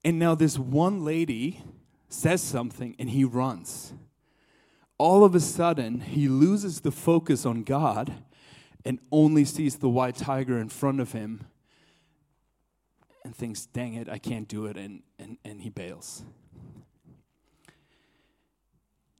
And 0.03 0.19
now 0.19 0.35
this 0.35 0.59
one 0.59 1.05
lady 1.05 1.63
says 2.09 2.41
something 2.41 2.97
and 2.99 3.09
he 3.09 3.23
runs. 3.23 3.93
All 4.97 5.23
of 5.23 5.33
a 5.33 5.39
sudden, 5.39 6.01
he 6.01 6.27
loses 6.27 6.81
the 6.81 6.91
focus 6.91 7.45
on 7.45 7.63
God 7.63 8.13
and 8.83 8.99
only 9.13 9.45
sees 9.45 9.77
the 9.77 9.87
white 9.87 10.17
tiger 10.17 10.59
in 10.59 10.67
front 10.67 10.99
of 10.99 11.13
him 11.13 11.45
and 13.27 13.35
thinks, 13.35 13.65
dang 13.65 13.93
it, 13.93 14.07
I 14.07 14.19
can't 14.19 14.47
do 14.47 14.67
it, 14.67 14.77
and, 14.77 15.03
and, 15.19 15.37
and 15.43 15.61
he 15.61 15.69
bails. 15.69 16.23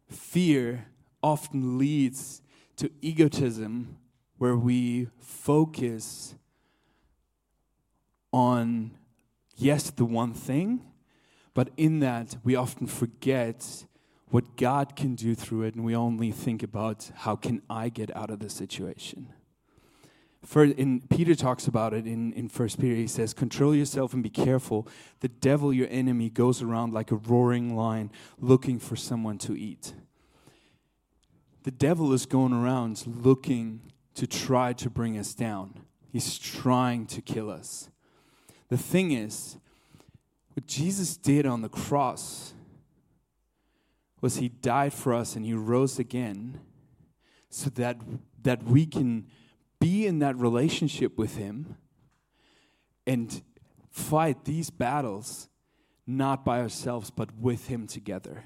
Fear 0.09 0.87
often 1.21 1.77
leads 1.77 2.41
to 2.77 2.89
egotism 3.01 3.97
where 4.37 4.55
we 4.55 5.09
focus 5.19 6.35
on, 8.31 8.91
yes, 9.57 9.89
the 9.89 10.05
one 10.05 10.33
thing, 10.33 10.85
but 11.53 11.69
in 11.75 11.99
that 11.99 12.37
we 12.45 12.55
often 12.55 12.87
forget 12.87 13.83
what 14.29 14.55
God 14.55 14.95
can 14.95 15.15
do 15.15 15.35
through 15.35 15.63
it, 15.63 15.75
and 15.75 15.83
we 15.83 15.97
only 15.97 16.31
think 16.31 16.63
about 16.63 17.11
how 17.13 17.35
can 17.35 17.61
I 17.69 17.89
get 17.89 18.15
out 18.15 18.29
of 18.29 18.39
the 18.39 18.49
situation. 18.49 19.33
For 20.47 20.63
in 20.63 21.01
Peter 21.01 21.35
talks 21.35 21.67
about 21.67 21.93
it 21.93 22.07
in, 22.07 22.31
in 22.31 22.47
First 22.47 22.79
Peter. 22.79 22.95
He 22.95 23.07
says, 23.07 23.33
Control 23.33 23.75
yourself 23.75 24.13
and 24.13 24.23
be 24.23 24.29
careful. 24.29 24.87
The 25.19 25.27
devil, 25.27 25.73
your 25.73 25.89
enemy, 25.89 26.29
goes 26.29 26.61
around 26.61 26.93
like 26.93 27.11
a 27.11 27.17
roaring 27.17 27.75
lion 27.75 28.11
looking 28.39 28.79
for 28.79 28.95
someone 28.95 29.39
to 29.39 29.59
eat. 29.59 29.93
The 31.63 31.71
devil 31.71 32.13
is 32.13 32.25
going 32.25 32.53
around 32.53 33.03
looking 33.05 33.91
to 34.15 34.25
try 34.25 34.71
to 34.71 34.89
bring 34.89 35.17
us 35.17 35.33
down. 35.33 35.81
He's 36.13 36.39
trying 36.39 37.07
to 37.07 37.21
kill 37.21 37.49
us. 37.49 37.89
The 38.69 38.77
thing 38.77 39.11
is, 39.11 39.57
what 40.53 40.65
Jesus 40.65 41.17
did 41.17 41.45
on 41.45 41.61
the 41.61 41.67
cross 41.67 42.53
was 44.21 44.37
he 44.37 44.47
died 44.47 44.93
for 44.93 45.13
us 45.13 45.35
and 45.35 45.43
he 45.43 45.53
rose 45.53 45.99
again 45.99 46.61
so 47.49 47.69
that 47.71 47.97
that 48.43 48.63
we 48.63 48.85
can 48.85 49.27
be 49.79 50.05
in 50.05 50.19
that 50.19 50.35
relationship 50.37 51.17
with 51.17 51.35
Him 51.37 51.77
and 53.05 53.41
fight 53.89 54.45
these 54.45 54.69
battles 54.69 55.49
not 56.05 56.45
by 56.45 56.59
ourselves, 56.59 57.09
but 57.09 57.35
with 57.37 57.67
Him 57.67 57.87
together. 57.87 58.45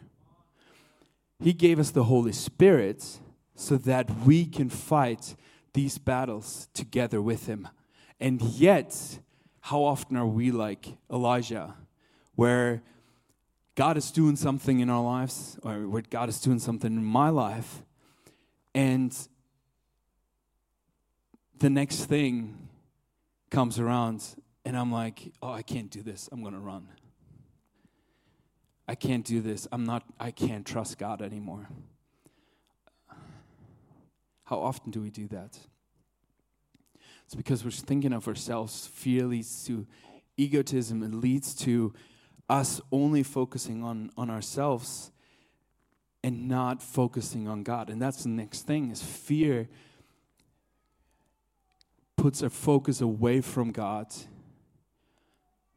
He 1.39 1.53
gave 1.53 1.79
us 1.79 1.91
the 1.91 2.05
Holy 2.05 2.31
Spirit 2.31 3.19
so 3.55 3.77
that 3.77 4.09
we 4.25 4.45
can 4.45 4.69
fight 4.69 5.35
these 5.73 5.97
battles 5.97 6.67
together 6.73 7.21
with 7.21 7.47
Him. 7.47 7.67
And 8.19 8.41
yet, 8.41 9.19
how 9.61 9.83
often 9.83 10.17
are 10.17 10.27
we 10.27 10.51
like 10.51 10.97
Elijah, 11.11 11.75
where 12.35 12.83
God 13.75 13.97
is 13.97 14.11
doing 14.11 14.35
something 14.35 14.79
in 14.79 14.89
our 14.89 15.03
lives, 15.03 15.57
or 15.63 15.87
where 15.87 16.03
God 16.07 16.29
is 16.29 16.39
doing 16.39 16.59
something 16.59 16.91
in 16.91 17.03
my 17.03 17.29
life, 17.29 17.83
and 18.73 19.15
the 21.61 21.69
next 21.69 22.05
thing 22.05 22.57
comes 23.51 23.79
around, 23.79 24.35
and 24.65 24.75
I'm 24.75 24.91
like, 24.91 25.31
oh, 25.43 25.51
I 25.51 25.61
can't 25.61 25.91
do 25.91 26.01
this. 26.01 26.27
I'm 26.31 26.41
going 26.41 26.55
to 26.55 26.59
run. 26.59 26.87
I 28.87 28.95
can't 28.95 29.23
do 29.23 29.41
this. 29.41 29.67
I'm 29.71 29.85
not, 29.85 30.03
I 30.19 30.31
can't 30.31 30.65
trust 30.65 30.97
God 30.97 31.21
anymore. 31.21 31.69
How 34.45 34.59
often 34.59 34.91
do 34.91 35.01
we 35.01 35.11
do 35.11 35.27
that? 35.27 35.57
It's 37.25 37.35
because 37.35 37.63
we're 37.63 37.71
thinking 37.71 38.11
of 38.11 38.27
ourselves. 38.27 38.87
Fear 38.87 39.27
leads 39.27 39.63
to 39.67 39.85
egotism, 40.37 41.03
it 41.03 41.13
leads 41.13 41.53
to 41.55 41.93
us 42.49 42.81
only 42.91 43.21
focusing 43.21 43.83
on, 43.83 44.09
on 44.17 44.31
ourselves 44.31 45.11
and 46.23 46.47
not 46.47 46.81
focusing 46.81 47.47
on 47.47 47.61
God. 47.61 47.89
And 47.89 48.01
that's 48.01 48.23
the 48.23 48.29
next 48.29 48.63
thing 48.63 48.89
is 48.89 49.01
fear 49.03 49.69
puts 52.21 52.43
our 52.43 52.49
focus 52.51 53.01
away 53.01 53.41
from 53.41 53.71
God 53.71 54.05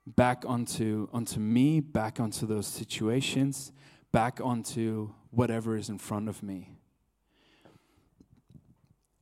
back 0.06 0.44
onto, 0.46 1.08
onto 1.10 1.40
me, 1.40 1.80
back 1.80 2.20
onto 2.20 2.44
those 2.44 2.66
situations, 2.66 3.72
back 4.12 4.42
onto 4.42 5.14
whatever 5.30 5.74
is 5.74 5.88
in 5.88 5.96
front 5.96 6.28
of 6.28 6.42
me. 6.42 6.68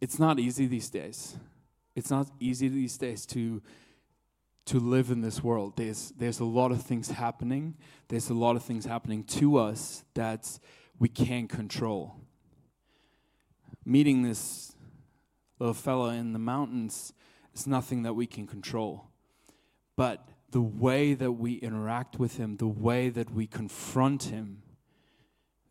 it's 0.01 0.19
not 0.19 0.41
easy 0.41 0.67
these 0.67 0.91
days. 0.91 1.37
It's 1.95 2.11
not 2.11 2.29
easy 2.41 2.67
these 2.67 2.99
days 2.99 3.25
to 3.27 3.63
to 4.65 4.81
live 4.81 5.13
in 5.13 5.21
this 5.21 5.45
world. 5.45 5.77
There's 5.77 6.13
there's 6.19 6.41
a 6.41 6.45
lot 6.45 6.73
of 6.73 6.83
things 6.83 7.09
happening. 7.13 7.77
There's 8.09 8.31
a 8.31 8.35
lot 8.35 8.57
of 8.57 8.65
things 8.65 8.85
happening 8.85 9.23
to 9.39 9.59
us 9.59 10.03
that 10.15 10.59
we 10.99 11.09
can't 11.09 11.49
control. 11.49 12.17
Meeting 13.85 14.23
this 14.23 14.73
little 15.63 15.75
fellow 15.75 16.09
in 16.09 16.33
the 16.33 16.41
mountains 16.41 17.13
is 17.55 17.69
nothing 17.69 18.03
that 18.03 18.15
we 18.15 18.27
can 18.27 18.49
control. 18.49 19.07
But 19.95 20.27
the 20.51 20.61
way 20.61 21.15
that 21.15 21.33
we 21.33 21.55
interact 21.55 22.19
with 22.19 22.37
him, 22.37 22.57
the 22.57 22.67
way 22.67 23.11
that 23.11 23.33
we 23.33 23.47
confront 23.47 24.25
him, 24.25 24.63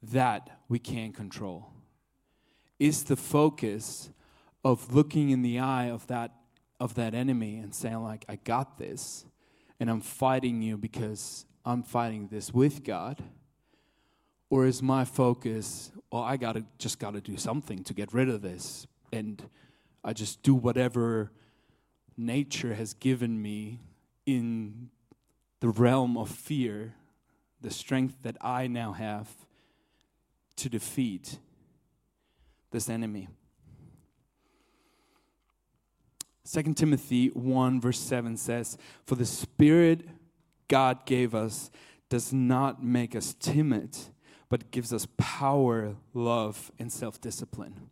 that 0.01 0.61
we 0.69 0.79
can 0.79 1.11
control. 1.11 1.73
Is 2.79 3.03
the 3.03 3.17
focus 3.17 4.11
of 4.63 4.93
looking 4.95 5.29
in 5.29 5.41
the 5.41 5.59
eye 5.59 5.89
of 5.89 6.07
that 6.07 6.31
of 6.79 6.95
that 6.95 7.13
enemy 7.13 7.57
and 7.57 7.75
saying 7.75 8.01
like 8.01 8.23
I 8.29 8.37
got 8.37 8.77
this 8.77 9.25
and 9.79 9.89
I'm 9.89 10.01
fighting 10.01 10.61
you 10.61 10.77
because 10.77 11.45
I'm 11.65 11.83
fighting 11.83 12.29
this 12.29 12.53
with 12.53 12.85
God? 12.85 13.21
Or 14.49 14.65
is 14.65 14.81
my 14.81 15.03
focus, 15.03 15.91
well, 16.11 16.23
I 16.23 16.37
gotta 16.37 16.63
just 16.77 16.97
gotta 16.97 17.19
do 17.19 17.35
something 17.35 17.83
to 17.83 17.93
get 17.93 18.13
rid 18.13 18.29
of 18.29 18.41
this 18.41 18.87
and 19.11 19.43
I 20.03 20.13
just 20.13 20.41
do 20.43 20.55
whatever 20.55 21.31
nature 22.17 22.73
has 22.73 22.93
given 22.93 23.41
me 23.41 23.79
in 24.25 24.89
the 25.59 25.69
realm 25.69 26.17
of 26.17 26.29
fear, 26.29 26.95
the 27.61 27.71
strength 27.71 28.15
that 28.23 28.37
I 28.41 28.67
now 28.67 28.93
have 28.93 29.27
to 30.57 30.69
defeat 30.69 31.37
this 32.71 32.89
enemy. 32.89 33.27
2 36.51 36.73
Timothy 36.73 37.27
1, 37.27 37.79
verse 37.79 37.99
7 37.99 38.35
says, 38.35 38.77
For 39.05 39.15
the 39.15 39.25
Spirit 39.25 40.01
God 40.67 41.05
gave 41.05 41.33
us 41.35 41.69
does 42.09 42.33
not 42.33 42.83
make 42.83 43.15
us 43.15 43.33
timid, 43.39 43.97
but 44.49 44.69
gives 44.71 44.91
us 44.91 45.07
power, 45.17 45.95
love, 46.13 46.71
and 46.77 46.91
self 46.91 47.21
discipline. 47.21 47.89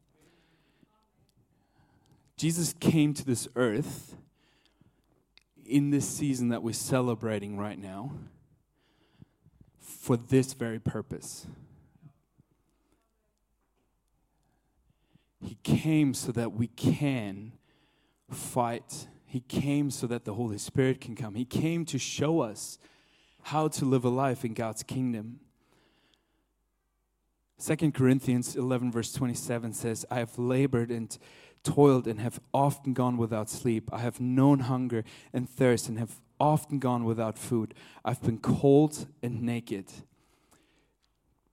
Jesus 2.39 2.73
came 2.79 3.13
to 3.15 3.25
this 3.25 3.49
earth 3.57 4.15
in 5.65 5.89
this 5.89 6.07
season 6.07 6.47
that 6.47 6.63
we're 6.63 6.73
celebrating 6.73 7.57
right 7.57 7.77
now 7.77 8.13
for 9.77 10.15
this 10.15 10.53
very 10.53 10.79
purpose. 10.79 11.47
He 15.41 15.57
came 15.63 16.13
so 16.13 16.31
that 16.31 16.53
we 16.53 16.67
can 16.67 17.51
fight. 18.31 19.07
He 19.25 19.41
came 19.41 19.91
so 19.91 20.07
that 20.07 20.23
the 20.23 20.35
Holy 20.35 20.59
Spirit 20.59 21.01
can 21.01 21.17
come. 21.17 21.35
He 21.35 21.43
came 21.43 21.83
to 21.87 21.97
show 21.97 22.39
us 22.39 22.79
how 23.41 23.67
to 23.67 23.83
live 23.83 24.05
a 24.05 24.09
life 24.09 24.45
in 24.45 24.53
God's 24.53 24.83
kingdom. 24.83 25.41
2 27.61 27.91
Corinthians 27.91 28.55
11, 28.55 28.93
verse 28.93 29.11
27 29.11 29.73
says, 29.73 30.05
I 30.09 30.19
have 30.19 30.39
labored 30.39 30.89
and 30.89 31.17
toiled 31.63 32.07
and 32.07 32.19
have 32.19 32.39
often 32.53 32.93
gone 32.93 33.17
without 33.17 33.49
sleep. 33.49 33.89
I 33.91 33.99
have 33.99 34.19
known 34.19 34.59
hunger 34.59 35.03
and 35.33 35.49
thirst 35.49 35.89
and 35.89 35.97
have 35.99 36.19
often 36.39 36.79
gone 36.79 37.03
without 37.03 37.37
food. 37.37 37.73
I've 38.03 38.21
been 38.21 38.39
cold 38.39 39.07
and 39.21 39.41
naked. 39.41 39.87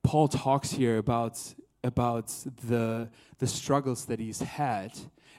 Paul 0.03 0.29
talks 0.29 0.73
here 0.73 0.99
about, 0.99 1.41
about 1.83 2.29
the, 2.65 3.11
the 3.39 3.47
struggles 3.47 4.05
that 4.07 4.21
he's 4.21 4.41
had, 4.41 4.93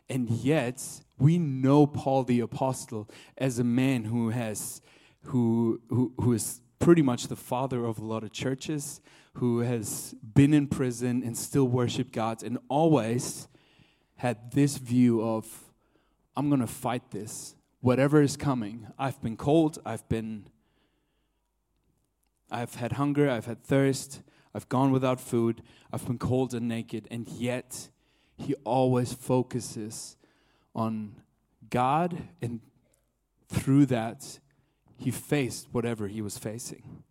and 0.09 0.29
yet 0.29 0.83
we 1.17 1.37
know 1.37 1.87
Paul 1.87 2.23
the 2.23 2.41
apostle 2.41 3.09
as 3.37 3.59
a 3.59 3.63
man 3.63 4.05
who 4.05 4.29
has 4.29 4.81
who, 5.27 5.81
who, 5.89 6.13
who 6.21 6.33
is 6.33 6.61
pretty 6.79 7.01
much 7.01 7.27
the 7.27 7.35
father 7.35 7.85
of 7.85 7.99
a 7.99 8.05
lot 8.05 8.23
of 8.23 8.31
churches, 8.31 9.01
who 9.33 9.59
has 9.59 10.15
been 10.33 10.53
in 10.53 10.67
prison 10.67 11.21
and 11.23 11.37
still 11.37 11.67
worshiped 11.67 12.11
God 12.11 12.43
and 12.43 12.57
always 12.69 13.47
had 14.17 14.51
this 14.51 14.77
view 14.77 15.21
of, 15.21 15.47
I'm 16.35 16.49
going 16.49 16.61
to 16.61 16.67
fight 16.67 17.11
this. 17.11 17.55
Whatever 17.81 18.21
is 18.21 18.35
coming. 18.35 18.87
I've 18.97 19.21
been 19.21 19.37
cold. 19.37 19.79
I've 19.85 20.07
been, 20.09 20.47
I've 22.51 22.75
had 22.75 22.93
hunger. 22.93 23.29
I've 23.29 23.45
had 23.45 23.63
thirst. 23.63 24.21
I've 24.53 24.67
gone 24.69 24.91
without 24.91 25.21
food. 25.21 25.61
I've 25.91 26.05
been 26.05 26.17
cold 26.17 26.53
and 26.53 26.67
naked. 26.67 27.07
And 27.11 27.27
yet, 27.27 27.89
he 28.37 28.55
always 28.63 29.13
focuses 29.13 30.15
on 30.75 31.15
God. 31.69 32.17
And 32.41 32.61
through 33.47 33.85
that, 33.87 34.39
he 34.97 35.11
faced 35.11 35.67
whatever 35.71 36.07
he 36.07 36.21
was 36.21 36.37
facing. 36.37 37.03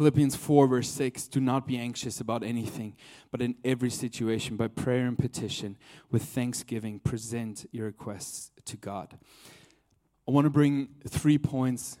Philippians 0.00 0.34
4, 0.34 0.66
verse 0.66 0.88
6 0.88 1.28
Do 1.28 1.40
not 1.40 1.66
be 1.66 1.76
anxious 1.76 2.22
about 2.22 2.42
anything, 2.42 2.96
but 3.30 3.42
in 3.42 3.54
every 3.62 3.90
situation, 3.90 4.56
by 4.56 4.66
prayer 4.66 5.06
and 5.06 5.18
petition, 5.18 5.76
with 6.10 6.22
thanksgiving, 6.22 7.00
present 7.00 7.66
your 7.70 7.84
requests 7.84 8.50
to 8.64 8.78
God. 8.78 9.18
I 10.26 10.30
want 10.30 10.46
to 10.46 10.50
bring 10.50 10.88
three 11.06 11.36
points 11.36 11.98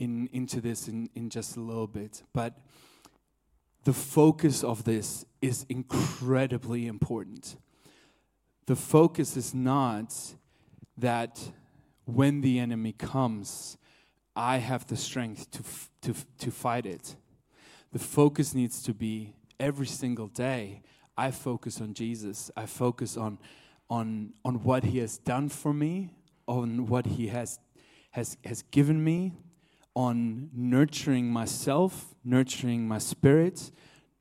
in, 0.00 0.28
into 0.32 0.60
this 0.60 0.88
in, 0.88 1.08
in 1.14 1.30
just 1.30 1.56
a 1.56 1.60
little 1.60 1.86
bit, 1.86 2.24
but 2.32 2.58
the 3.84 3.92
focus 3.92 4.64
of 4.64 4.82
this 4.82 5.24
is 5.40 5.64
incredibly 5.68 6.88
important. 6.88 7.58
The 8.66 8.74
focus 8.74 9.36
is 9.36 9.54
not 9.54 10.12
that 10.98 11.52
when 12.06 12.40
the 12.40 12.58
enemy 12.58 12.90
comes, 12.90 13.78
I 14.34 14.56
have 14.56 14.88
the 14.88 14.96
strength 14.96 15.52
to, 15.52 16.12
to, 16.12 16.20
to 16.38 16.50
fight 16.50 16.86
it 16.86 17.14
the 17.92 17.98
focus 17.98 18.54
needs 18.54 18.82
to 18.82 18.94
be 18.94 19.34
every 19.58 19.86
single 19.86 20.28
day. 20.28 20.82
I 21.16 21.30
focus 21.30 21.80
on 21.80 21.94
Jesus. 21.94 22.50
I 22.56 22.66
focus 22.66 23.16
on, 23.16 23.38
on, 23.88 24.34
on 24.44 24.62
what 24.62 24.84
He 24.84 24.98
has 24.98 25.18
done 25.18 25.48
for 25.48 25.72
me, 25.72 26.10
on 26.46 26.86
what 26.86 27.06
He 27.06 27.28
has, 27.28 27.58
has, 28.10 28.36
has 28.44 28.62
given 28.70 29.02
me, 29.02 29.32
on 29.94 30.50
nurturing 30.52 31.30
myself, 31.30 32.14
nurturing 32.22 32.86
my 32.86 32.98
spirit, 32.98 33.70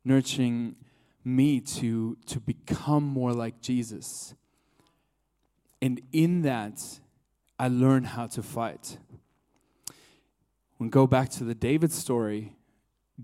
nurturing 0.05 0.75
me 1.25 1.59
to, 1.59 2.15
to 2.27 2.39
become 2.39 3.03
more 3.03 3.33
like 3.33 3.59
Jesus. 3.59 4.35
And 5.81 6.01
in 6.13 6.43
that, 6.43 6.81
I 7.59 7.67
learn 7.67 8.05
how 8.05 8.27
to 8.27 8.41
fight. 8.41 8.97
When 10.77 10.89
go 10.89 11.07
back 11.07 11.29
to 11.31 11.43
the 11.43 11.55
David 11.55 11.91
story, 11.91 12.55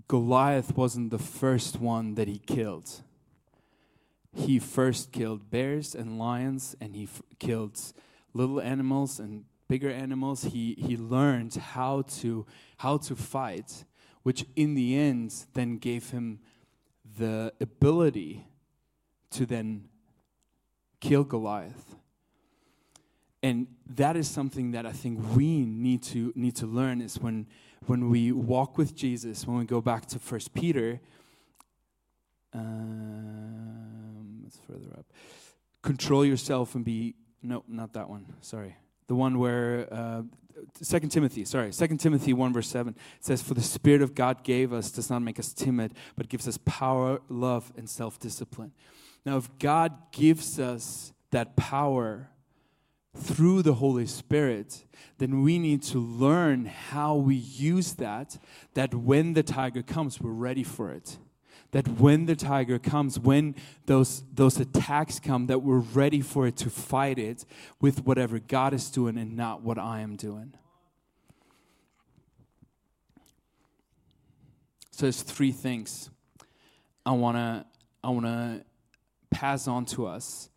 Goliath 0.08 0.76
wasn't 0.76 1.10
the 1.10 1.18
first 1.18 1.80
one 1.80 2.14
that 2.14 2.28
he 2.28 2.38
killed. 2.38 3.02
He 4.34 4.58
first 4.58 5.12
killed 5.12 5.50
bears 5.50 5.94
and 5.94 6.18
lions, 6.18 6.74
and 6.80 6.96
he 6.96 7.04
f- 7.04 7.22
killed 7.38 7.78
little 8.32 8.60
animals 8.60 9.18
and 9.20 9.44
bigger 9.68 9.90
animals. 9.90 10.44
He, 10.44 10.74
he 10.78 10.96
learned 10.96 11.54
how 11.54 12.02
to, 12.20 12.46
how 12.78 12.96
to 12.98 13.14
fight, 13.14 13.84
which 14.22 14.46
in 14.56 14.74
the 14.74 14.96
end 14.96 15.34
then 15.52 15.76
gave 15.76 16.10
him 16.10 16.40
the 17.18 17.52
ability 17.60 18.46
to 19.32 19.44
then 19.44 19.88
kill 21.00 21.24
Goliath. 21.24 21.96
And 23.42 23.66
that 23.86 24.16
is 24.16 24.28
something 24.28 24.70
that 24.70 24.86
I 24.86 24.92
think 24.92 25.18
we 25.36 25.64
need 25.64 26.02
to 26.04 26.32
need 26.36 26.54
to 26.56 26.66
learn 26.66 27.00
is 27.00 27.18
when 27.18 27.46
when 27.86 28.10
we 28.10 28.32
walk 28.32 28.78
with 28.78 28.94
Jesus, 28.94 29.46
when 29.46 29.58
we 29.58 29.64
go 29.64 29.80
back 29.80 30.06
to 30.06 30.18
First 30.18 30.54
Peter, 30.54 31.00
um, 32.52 34.42
it's 34.46 34.58
further 34.66 34.98
up. 34.98 35.06
Control 35.82 36.24
yourself 36.24 36.74
and 36.74 36.84
be 36.84 37.14
no, 37.42 37.64
not 37.66 37.92
that 37.94 38.08
one. 38.08 38.26
Sorry, 38.40 38.76
the 39.08 39.14
one 39.14 39.38
where 39.38 39.88
uh, 39.92 40.22
Second 40.80 41.10
Timothy. 41.10 41.44
Sorry, 41.44 41.72
Second 41.72 41.98
Timothy 41.98 42.32
one 42.32 42.52
verse 42.52 42.68
seven 42.68 42.94
says, 43.20 43.42
"For 43.42 43.54
the 43.54 43.62
Spirit 43.62 44.02
of 44.02 44.14
God 44.14 44.44
gave 44.44 44.72
us 44.72 44.90
does 44.90 45.10
not 45.10 45.22
make 45.22 45.38
us 45.38 45.52
timid, 45.52 45.94
but 46.14 46.28
gives 46.28 46.46
us 46.46 46.58
power, 46.64 47.20
love, 47.28 47.72
and 47.76 47.88
self-discipline." 47.88 48.72
Now, 49.24 49.36
if 49.38 49.48
God 49.58 49.92
gives 50.12 50.58
us 50.58 51.12
that 51.30 51.56
power 51.56 52.28
through 53.16 53.62
the 53.62 53.74
Holy 53.74 54.06
Spirit, 54.06 54.84
then 55.18 55.42
we 55.42 55.58
need 55.58 55.82
to 55.82 55.98
learn 55.98 56.66
how 56.66 57.14
we 57.14 57.34
use 57.34 57.94
that, 57.94 58.38
that 58.74 58.94
when 58.94 59.34
the 59.34 59.42
tiger 59.42 59.82
comes, 59.82 60.20
we're 60.20 60.30
ready 60.30 60.64
for 60.64 60.90
it. 60.90 61.18
That 61.72 61.88
when 61.88 62.26
the 62.26 62.36
tiger 62.36 62.78
comes, 62.78 63.18
when 63.18 63.54
those, 63.86 64.22
those 64.34 64.60
attacks 64.60 65.18
come, 65.18 65.46
that 65.46 65.62
we're 65.62 65.78
ready 65.78 66.20
for 66.20 66.46
it 66.46 66.56
to 66.58 66.70
fight 66.70 67.18
it 67.18 67.44
with 67.80 68.04
whatever 68.04 68.38
God 68.38 68.74
is 68.74 68.90
doing 68.90 69.16
and 69.16 69.36
not 69.36 69.62
what 69.62 69.78
I 69.78 70.00
am 70.00 70.16
doing. 70.16 70.54
So 74.90 75.06
there's 75.06 75.22
three 75.22 75.52
things 75.52 76.10
I 77.04 77.12
wanna 77.12 77.66
I 78.04 78.10
wanna 78.10 78.64
pass 79.30 79.66
on 79.66 79.86
to 79.86 80.06
us. 80.06 80.50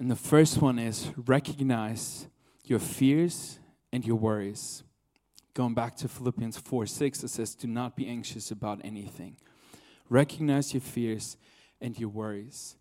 And 0.00 0.10
the 0.10 0.16
first 0.16 0.62
one 0.62 0.78
is 0.78 1.10
recognize 1.14 2.26
your 2.64 2.78
fears 2.78 3.58
and 3.92 4.02
your 4.02 4.16
worries. 4.16 4.82
Going 5.52 5.74
back 5.74 5.94
to 5.96 6.08
Philippians 6.08 6.56
4 6.56 6.86
6, 6.86 7.22
it 7.24 7.28
says, 7.28 7.54
Do 7.54 7.68
not 7.68 7.96
be 7.96 8.08
anxious 8.08 8.50
about 8.50 8.80
anything. 8.82 9.36
Recognize 10.08 10.72
your 10.72 10.80
fears 10.80 11.36
and 11.82 11.98
your 11.98 12.08
worries. 12.08 12.76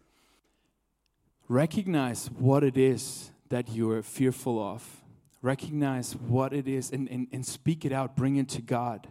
Recognize 1.50 2.28
what 2.38 2.64
it 2.64 2.78
is 2.78 3.32
that 3.50 3.68
you 3.68 3.92
are 3.92 4.02
fearful 4.02 4.58
of. 4.58 5.04
Recognize 5.42 6.16
what 6.16 6.54
it 6.54 6.70
is 6.70 6.90
and, 6.90 7.10
and, 7.10 7.28
and 7.34 7.46
speak 7.46 7.84
it 7.84 7.92
out, 7.92 8.16
bring 8.16 8.38
it 8.38 8.48
to 8.48 8.62
God. 8.62 9.10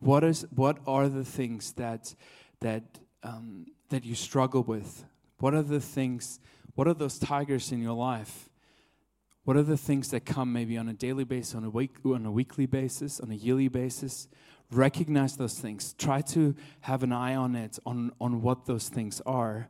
What, 0.00 0.22
is, 0.22 0.46
what 0.54 0.80
are 0.86 1.08
the 1.08 1.24
things 1.24 1.72
that, 1.74 2.14
that, 2.60 2.82
um, 3.22 3.68
that 3.88 4.04
you 4.04 4.14
struggle 4.14 4.62
with? 4.62 5.06
What 5.38 5.54
are 5.54 5.62
the 5.62 5.80
things, 5.80 6.40
what 6.78 6.86
are 6.86 6.94
those 6.94 7.18
tigers 7.18 7.72
in 7.72 7.82
your 7.82 7.94
life? 7.94 8.48
What 9.42 9.56
are 9.56 9.64
the 9.64 9.76
things 9.76 10.12
that 10.12 10.24
come 10.24 10.52
maybe 10.52 10.78
on 10.78 10.88
a 10.88 10.92
daily 10.92 11.24
basis, 11.24 11.56
on 11.56 11.64
a, 11.64 11.70
week, 11.70 11.96
on 12.04 12.24
a 12.24 12.30
weekly 12.30 12.66
basis, 12.66 13.18
on 13.18 13.32
a 13.32 13.34
yearly 13.34 13.66
basis? 13.66 14.28
Recognize 14.70 15.36
those 15.36 15.58
things. 15.58 15.92
Try 15.94 16.20
to 16.20 16.54
have 16.82 17.02
an 17.02 17.10
eye 17.12 17.34
on 17.34 17.56
it, 17.56 17.80
on, 17.84 18.12
on 18.20 18.42
what 18.42 18.66
those 18.66 18.88
things 18.88 19.20
are. 19.26 19.68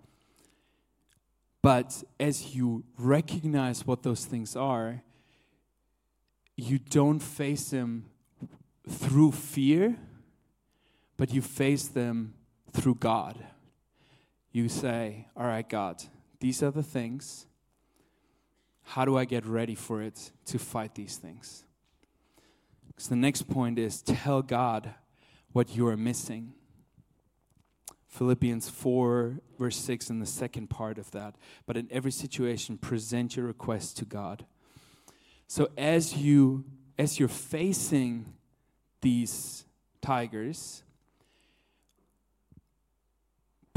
But 1.62 2.05
as 2.21 2.55
you 2.55 2.85
recognize 2.99 3.87
what 3.87 4.03
those 4.03 4.27
things 4.27 4.55
are, 4.55 5.03
you 6.57 6.79
don't 6.79 7.21
face 7.21 7.71
them 7.71 8.05
through 8.87 9.33
fear, 9.33 9.97
but 11.16 11.33
you 11.33 11.40
face 11.40 11.88
them 11.88 12.35
through 12.75 12.97
God. 12.97 13.42
You 14.53 14.68
say, 14.68 15.29
All 15.35 15.47
right, 15.47 15.66
God, 15.66 16.03
these 16.40 16.62
are 16.62 16.70
the 16.70 16.83
things. 16.83 17.46
How 18.83 19.05
do 19.05 19.18
I 19.18 19.24
get 19.24 19.44
ready 19.44 19.74
for 19.74 20.03
it 20.03 20.31
to 20.46 20.59
fight 20.59 20.94
these 20.94 21.16
things? 21.16 21.64
Because 22.87 23.09
the 23.09 23.16
next 23.16 23.42
point 23.42 23.79
is 23.79 24.03
tell 24.03 24.42
God 24.42 24.94
what 25.53 25.77
you 25.77 25.87
are 25.88 25.96
missing. 25.96 26.53
Philippians 28.09 28.68
4, 28.68 29.40
verse 29.59 29.77
6, 29.77 30.11
in 30.11 30.18
the 30.18 30.27
second 30.27 30.70
part 30.70 30.98
of 30.98 31.11
that. 31.11 31.37
But 31.66 31.77
in 31.77 31.87
every 31.90 32.11
situation, 32.11 32.79
present 32.79 33.37
your 33.37 33.46
request 33.46 33.96
to 33.98 34.05
God. 34.05 34.46
So 35.46 35.68
as 35.77 36.16
you 36.16 36.64
as 36.98 37.18
you're 37.18 37.29
facing 37.29 38.35
these 39.01 39.64
tigers, 40.03 40.83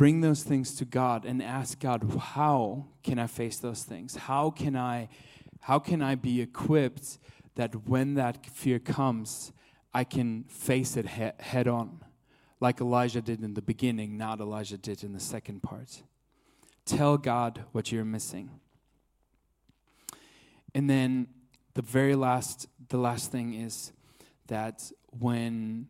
bring 0.02 0.22
those 0.22 0.42
things 0.42 0.74
to 0.74 0.84
God 0.84 1.26
and 1.26 1.44
ask 1.44 1.80
God, 1.80 2.12
how 2.20 2.88
can 3.04 3.20
I 3.20 3.28
face 3.28 3.60
those 3.60 3.84
things? 3.84 4.16
How 4.16 4.50
can 4.50 4.76
I 4.76 5.10
how 5.60 5.78
can 5.78 6.02
I 6.02 6.16
be 6.16 6.42
equipped 6.42 7.20
that 7.54 7.88
when 7.88 8.16
that 8.16 8.44
fear 8.48 8.80
comes, 8.80 9.52
I 9.94 10.04
can 10.04 10.46
face 10.46 10.98
it 10.98 11.08
he- 11.08 11.38
head 11.38 11.68
on, 11.68 12.04
like 12.60 12.82
Elijah 12.82 13.22
did 13.22 13.44
in 13.44 13.54
the 13.54 13.62
beginning, 13.62 14.18
not 14.18 14.40
Elijah 14.40 14.80
did 14.80 15.04
in 15.04 15.14
the 15.14 15.20
second 15.20 15.62
part. 15.62 16.02
Tell 16.84 17.20
God 17.20 17.66
what 17.72 17.92
you're 17.92 18.04
missing. 18.04 18.50
And 20.74 20.90
then 20.90 21.28
the 21.76 21.84
very 21.84 22.16
last 22.16 22.66
the 22.90 22.98
last 22.98 23.32
thing 23.32 23.54
is 23.54 23.92
that 24.48 24.92
when 25.20 25.90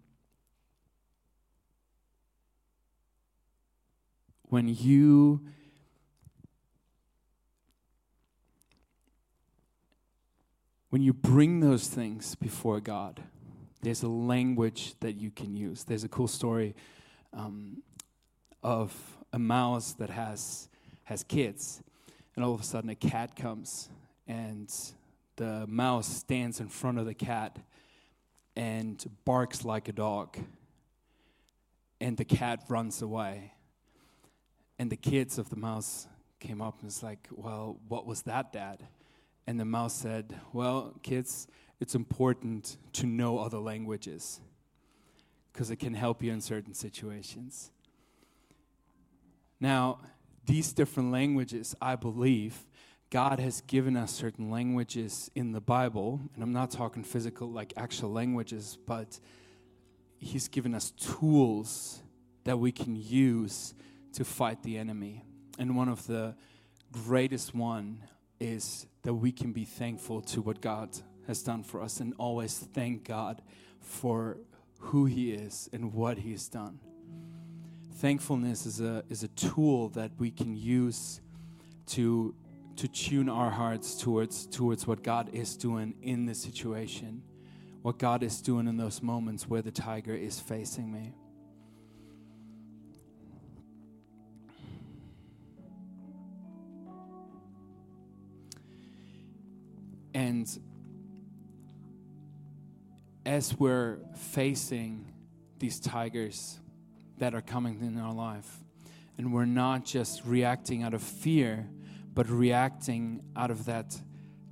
when 4.52 4.68
you 4.68 5.40
when 10.90 11.02
you 11.02 11.14
bring 11.14 11.62
those 11.62 11.88
things 11.88 12.36
before 12.36 12.82
God, 12.82 13.22
there's 13.82 14.04
a 14.04 14.10
language 14.10 14.94
that 15.00 15.14
you 15.14 15.32
can 15.32 15.56
use. 15.56 15.86
There's 15.86 16.04
a 16.04 16.10
cool 16.10 16.28
story 16.28 16.76
um, 17.32 17.82
of 18.62 18.94
a 19.32 19.40
mouse 19.40 19.94
that 19.94 20.10
has 20.10 20.68
has 21.06 21.24
kids, 21.24 21.82
and 22.36 22.44
all 22.44 22.54
of 22.54 22.60
a 22.60 22.66
sudden 22.66 22.90
a 22.90 22.96
cat 22.96 23.38
comes 23.38 23.88
and 24.28 24.70
the 25.38 25.66
mouse 25.66 26.08
stands 26.08 26.60
in 26.60 26.68
front 26.68 27.00
of 27.00 27.06
the 27.06 27.14
cat 27.14 27.58
and 28.58 29.02
barks 29.24 29.64
like 29.64 29.88
a 29.88 29.94
dog. 29.94 30.38
And 32.02 32.18
the 32.18 32.26
cat 32.26 32.64
runs 32.68 33.02
away. 33.02 33.54
And 34.82 34.92
the 34.92 34.96
kids 34.96 35.38
of 35.38 35.52
the 35.52 35.58
mouse 35.58 36.08
came 36.40 36.60
up 36.60 36.80
and 36.80 36.86
was 36.86 37.04
like, 37.04 37.28
Well, 37.30 37.78
what 37.88 38.08
was 38.08 38.24
that, 38.24 38.52
Dad? 38.52 38.88
And 39.46 39.60
the 39.60 39.64
mouse 39.64 39.94
said, 39.94 40.42
Well, 40.54 40.96
kids, 41.04 41.48
it's 41.80 41.94
important 41.94 42.78
to 42.94 43.06
know 43.06 43.38
other 43.38 43.60
languages 43.60 44.42
because 45.54 45.70
it 45.70 45.76
can 45.76 45.94
help 45.94 46.24
you 46.24 46.32
in 46.32 46.42
certain 46.42 46.74
situations. 46.74 47.70
Now, 49.60 50.00
these 50.48 50.74
different 50.74 51.12
languages, 51.12 51.76
I 51.80 51.96
believe, 51.96 52.66
God 53.12 53.40
has 53.40 53.62
given 53.62 53.96
us 53.96 54.12
certain 54.12 54.50
languages 54.50 55.30
in 55.36 55.52
the 55.52 55.62
Bible, 55.62 56.22
and 56.34 56.42
I'm 56.42 56.54
not 56.54 56.72
talking 56.72 57.04
physical, 57.04 57.52
like 57.52 57.72
actual 57.78 58.12
languages, 58.12 58.80
but 58.88 59.20
He's 60.18 60.48
given 60.48 60.74
us 60.74 60.90
tools 60.90 62.02
that 62.46 62.58
we 62.58 62.72
can 62.72 62.96
use 62.96 63.76
to 64.14 64.26
fight 64.26 64.64
the 64.64 64.78
enemy. 64.78 65.24
And 65.58 65.76
one 65.76 65.90
of 65.90 66.08
the 66.08 66.36
greatest 66.92 67.56
one 67.56 68.04
is 68.40 68.86
that 69.04 69.14
we 69.14 69.32
can 69.32 69.52
be 69.52 69.66
thankful 69.66 70.22
to 70.22 70.42
what 70.42 70.62
God 70.62 70.90
has 71.28 71.42
done 71.44 71.64
for 71.64 71.82
us 71.82 72.00
and 72.00 72.14
always 72.18 72.58
thank 72.58 73.04
God 73.04 73.42
for 73.80 74.38
who 74.80 75.06
He 75.06 75.32
is 75.32 75.70
and 75.72 75.94
what 75.94 76.18
He 76.18 76.32
has 76.32 76.48
done. 76.48 76.80
Thankfulness 77.96 78.66
is 78.66 78.82
a, 78.82 79.04
is 79.10 79.24
a 79.24 79.28
tool 79.30 79.90
that 79.90 80.12
we 80.18 80.32
can 80.32 80.56
use 80.56 81.22
to 81.88 82.34
to 82.78 82.88
tune 82.88 83.30
our 83.30 83.52
hearts 83.52 83.96
towards 83.96 84.48
towards 84.48 84.88
what 84.88 85.04
God 85.04 85.30
is 85.34 85.56
doing 85.56 85.94
in 86.02 86.26
the 86.26 86.34
situation, 86.34 87.22
what 87.82 88.00
God 88.00 88.24
is 88.24 88.42
doing 88.42 88.68
in 88.68 88.78
those 88.78 89.04
moments 89.04 89.48
where 89.48 89.62
the 89.62 89.72
tiger 89.72 90.16
is 90.16 90.40
facing 90.40 90.92
me. 90.92 91.14
As 103.26 103.58
we're 103.60 104.00
facing 104.16 105.12
these 105.60 105.80
tigers 105.80 106.60
that 107.18 107.36
are 107.36 107.42
coming 107.42 107.82
in 107.82 108.00
our 108.00 108.14
life, 108.14 108.64
and 109.18 109.32
we're 109.34 109.46
not 109.46 109.86
just 109.86 110.26
reacting 110.26 110.84
out 110.84 110.94
of 110.94 111.04
fear, 111.04 111.70
but 112.14 112.28
reacting 112.30 113.22
out 113.36 113.52
of 113.52 113.66
that 113.66 114.02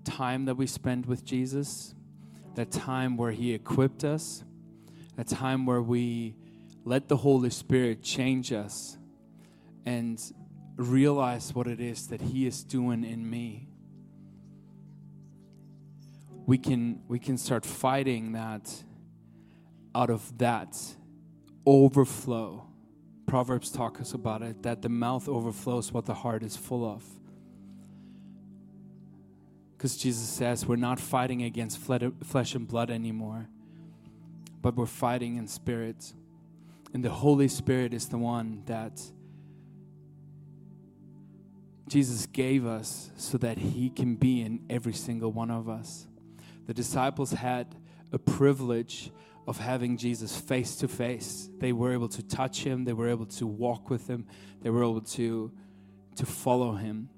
time 0.03 0.45
that 0.45 0.55
we 0.55 0.67
spent 0.67 1.07
with 1.07 1.25
Jesus, 1.25 1.95
that 2.55 2.71
time 2.71 3.17
where 3.17 3.31
He 3.31 3.53
equipped 3.53 4.03
us, 4.03 4.43
that 5.15 5.27
time 5.27 5.65
where 5.65 5.81
we 5.81 6.35
let 6.85 7.07
the 7.07 7.17
Holy 7.17 7.49
Spirit 7.49 8.03
change 8.03 8.53
us 8.53 8.97
and 9.85 10.21
realize 10.75 11.53
what 11.53 11.67
it 11.67 11.79
is 11.79 12.07
that 12.07 12.21
He 12.21 12.45
is 12.45 12.63
doing 12.63 13.03
in 13.03 13.29
me. 13.29 13.68
We 16.49 16.57
can, 16.57 17.03
we 17.07 17.19
can 17.19 17.37
start 17.37 17.63
fighting 17.63 18.31
that 18.31 18.83
out 19.93 20.09
of 20.09 20.35
that 20.39 20.75
overflow. 21.63 22.65
Proverbs 23.27 23.69
talks 23.69 24.13
about 24.13 24.41
it 24.41 24.63
that 24.63 24.81
the 24.81 24.89
mouth 24.89 25.29
overflows 25.29 25.91
what 25.91 26.07
the 26.07 26.15
heart 26.15 26.41
is 26.41 26.57
full 26.57 26.83
of. 26.91 27.03
Because 29.77 29.95
Jesus 29.95 30.27
says 30.27 30.65
we're 30.65 30.75
not 30.75 30.99
fighting 30.99 31.43
against 31.43 31.77
flesh 31.77 32.55
and 32.55 32.67
blood 32.67 32.89
anymore, 32.89 33.47
but 34.59 34.75
we're 34.75 34.87
fighting 34.87 35.37
in 35.37 35.45
spirit. 35.45 36.13
And 36.95 37.05
the 37.05 37.11
Holy 37.11 37.47
Spirit 37.47 37.93
is 37.93 38.07
the 38.07 38.17
one 38.17 38.63
that 38.65 38.99
Jesus 41.87 42.25
gave 42.25 42.65
us 42.65 43.11
so 43.17 43.37
that 43.37 43.59
He 43.59 43.91
can 43.91 44.15
be 44.15 44.41
in 44.41 44.61
every 44.67 44.93
single 44.93 45.31
one 45.31 45.51
of 45.51 45.69
us. 45.69 46.07
The 46.69 46.75
disciples 46.75 47.31
had 47.31 47.65
a 48.11 48.19
privilege 48.19 49.11
of 49.47 49.57
having 49.57 49.97
Jesus 49.97 50.39
face 50.39 50.75
to 50.75 50.87
face. 50.87 51.49
They 51.57 51.73
were 51.73 51.93
able 51.93 52.09
to 52.09 52.21
touch 52.21 52.61
Him, 52.61 52.83
they 52.83 52.93
were 52.93 53.09
able 53.09 53.25
to 53.25 53.47
walk 53.47 53.89
with 53.89 54.05
Him, 54.05 54.27
they 54.61 54.69
were 54.69 54.83
able 54.83 55.01
to, 55.01 55.51
to 56.17 56.25
follow 56.27 56.73
Him. 56.73 57.09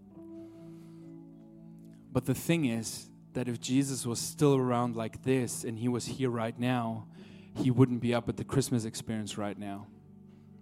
But 2.14 2.28
the 2.28 2.34
thing 2.34 2.64
is 2.64 3.10
that 3.34 3.50
if 3.50 3.60
Jesus 3.60 4.06
was 4.06 4.20
still 4.22 4.56
around 4.56 4.96
like 4.96 5.24
this 5.24 5.66
and 5.66 5.78
he 5.78 5.90
was 5.90 6.06
here 6.06 6.30
right 6.30 6.58
now, 6.58 7.08
he 7.54 7.72
wouldn't 7.72 8.00
be 8.00 8.14
up 8.14 8.30
at 8.30 8.38
the 8.38 8.46
Christmas 8.46 8.86
experience 8.86 9.38
right 9.38 9.60
now. 9.60 9.88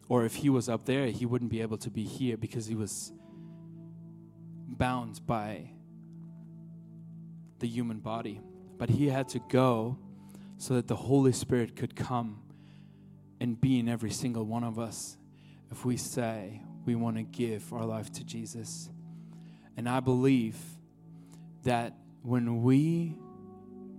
Or 0.07 0.25
if 0.25 0.33
he 0.33 0.49
was 0.49 0.67
up 0.67 0.85
there, 0.85 1.05
he 1.05 1.27
wouldn't 1.27 1.51
be 1.51 1.61
able 1.61 1.77
to 1.77 1.91
be 1.91 2.05
here 2.05 2.37
because 2.37 2.65
he 2.65 2.73
was 2.73 3.11
bound 4.67 5.21
by 5.27 5.69
the 7.59 7.67
human 7.67 7.99
body, 7.99 8.41
but 8.79 8.89
he 8.89 9.09
had 9.09 9.27
to 9.29 9.39
go 9.49 9.99
so 10.57 10.73
that 10.73 10.87
the 10.87 10.95
Holy 10.95 11.33
Spirit 11.33 11.75
could 11.75 11.95
come 11.95 12.41
and 13.39 13.59
be 13.59 13.77
in 13.77 13.87
every 13.87 14.09
single 14.09 14.45
one 14.45 14.63
of 14.63 14.79
us 14.79 15.17
if 15.69 15.85
we 15.85 15.97
say 15.97 16.61
we 16.85 16.95
want 16.95 17.17
to 17.17 17.23
give 17.23 17.71
our 17.71 17.85
life 17.85 18.11
to 18.13 18.23
Jesus. 18.23 18.89
And 19.77 19.87
I 19.87 19.99
believe 19.99 20.57
that 21.63 21.93
when 22.23 22.63
we 22.63 23.15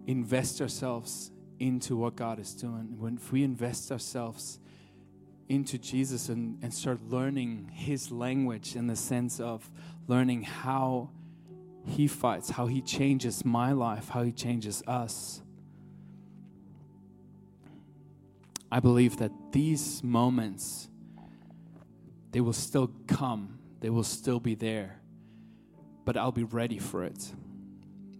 invest 0.06 0.60
ourselves 0.60 1.30
into 1.58 1.94
what 1.96 2.16
God 2.16 2.40
is 2.40 2.54
doing, 2.54 2.98
when 2.98 3.16
if 3.16 3.30
we 3.30 3.44
invest 3.44 3.92
ourselves 3.92 4.58
into 5.48 5.78
Jesus 5.78 6.28
and, 6.30 6.58
and 6.62 6.72
start 6.72 7.02
learning 7.02 7.70
his 7.72 8.10
language 8.10 8.76
in 8.76 8.86
the 8.86 8.96
sense 8.96 9.40
of 9.40 9.70
learning 10.06 10.42
how 10.42 11.10
he 11.84 12.06
fights, 12.06 12.50
how 12.50 12.66
he 12.66 12.80
changes 12.80 13.44
my 13.44 13.72
life, 13.72 14.10
how 14.10 14.22
he 14.22 14.32
changes 14.32 14.82
us. 14.86 15.42
I 18.72 18.80
believe 18.80 19.16
that 19.18 19.32
these 19.52 20.02
moments 20.04 20.88
they 22.32 22.40
will 22.40 22.52
still 22.52 22.90
come, 23.08 23.58
they 23.80 23.90
will 23.90 24.04
still 24.04 24.38
be 24.38 24.54
there, 24.54 25.00
but 26.04 26.16
I'll 26.16 26.32
be 26.32 26.44
ready 26.44 26.78
for 26.78 27.02
it. 27.04 27.32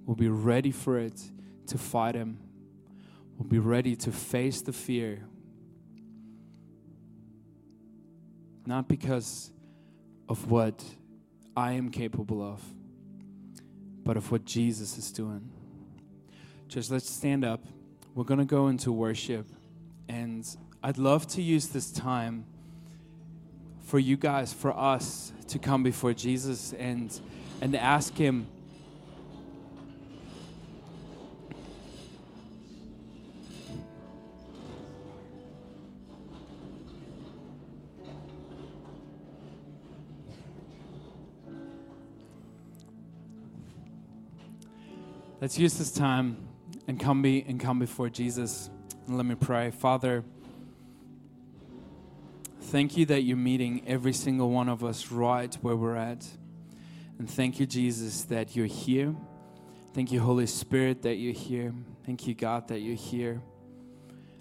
We'll 0.05 0.17
be 0.17 0.29
ready 0.29 0.73
for 0.73 0.99
it 0.99 1.21
to 1.69 1.79
fight 1.79 2.17
him. 2.17 2.39
We'll 3.39 3.49
be 3.49 3.61
ready 3.61 3.95
to 3.97 4.11
face 4.11 4.63
the 4.63 4.73
fear. 4.73 5.25
Not 8.67 8.89
because 8.89 9.53
of 10.29 10.51
what 10.51 10.85
I 11.57 11.73
am 11.73 11.91
capable 11.91 12.43
of, 12.43 12.63
but 14.05 14.17
of 14.17 14.31
what 14.31 14.45
Jesus 14.45 14.99
is 14.99 15.11
doing. 15.13 15.51
Just 16.69 16.91
let's 16.91 17.11
stand 17.11 17.45
up. 17.45 17.65
We're 18.15 18.25
going 18.25 18.39
to 18.39 18.47
go 18.47 18.69
into 18.69 18.93
worship. 18.93 19.47
And 20.09 20.47
I'd 20.83 20.99
love 20.99 21.27
to 21.29 21.43
use 21.43 21.69
this 21.69 21.91
time 21.91 22.45
for 23.85 23.99
you 23.99 24.17
guys, 24.17 24.53
for 24.53 24.77
us 24.77 25.33
to 25.49 25.59
come 25.59 25.83
before 25.83 26.13
Jesus 26.15 26.73
and, 26.75 27.19
and 27.61 27.75
ask 27.77 28.17
Him. 28.17 28.47
Let's 45.41 45.59
use 45.59 45.79
this 45.79 45.91
time 45.91 46.37
and 46.87 47.01
come 47.01 47.23
be 47.23 47.43
and 47.49 47.59
come 47.59 47.79
before 47.79 48.11
Jesus. 48.11 48.69
And 49.07 49.17
let 49.17 49.25
me 49.25 49.35
pray. 49.35 49.71
Father, 49.71 50.23
thank 52.61 52.99
you 52.99 53.07
that 53.07 53.23
you're 53.23 53.39
meeting 53.39 53.83
every 53.87 54.13
single 54.13 54.51
one 54.51 54.69
of 54.69 54.85
us 54.85 55.11
right 55.11 55.55
where 55.63 55.77
we're 55.77 55.97
at. 55.97 56.27
And 57.19 57.29
thank 57.29 57.59
you, 57.59 57.65
Jesus, 57.65 58.25
that 58.25 58.55
you're 58.55 58.67
here. 58.67 59.15
Thank 59.95 60.13
you, 60.13 60.21
Holy 60.21 60.47
Spirit, 60.47 61.01
that 61.03 61.15
you're 61.15 61.33
here. 61.33 61.73
Thank 62.05 62.27
you, 62.27 62.35
God, 62.35 62.69
that 62.69 62.81
you're 62.81 62.95
here. 62.95 63.41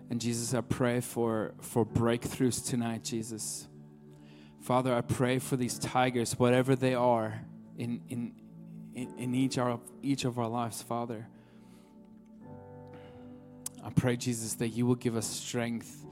And 0.10 0.20
Jesus, 0.20 0.54
I 0.54 0.60
pray 0.60 1.00
for, 1.00 1.54
for 1.62 1.86
breakthroughs 1.86 2.68
tonight, 2.68 3.06
Jesus. 3.06 3.70
Father, 4.60 4.94
I 4.94 5.00
pray 5.00 5.40
for 5.40 5.56
these 5.56 5.80
tigers, 5.80 6.38
whatever 6.38 6.76
they 6.76 6.94
are, 6.94 7.46
in, 7.78 8.02
in, 8.10 8.34
in, 9.18 9.36
each, 9.36 9.58
of, 9.58 9.80
each 10.02 10.26
of 10.26 10.40
our 10.40 10.48
lives, 10.48 10.82
Father. 10.82 11.28
I 13.84 13.90
pray, 13.92 14.18
Jesus, 14.18 14.56
that 14.56 14.70
you 14.70 14.86
will 14.86 14.96
give 14.96 15.16
us 15.16 15.26
strength, 15.26 16.06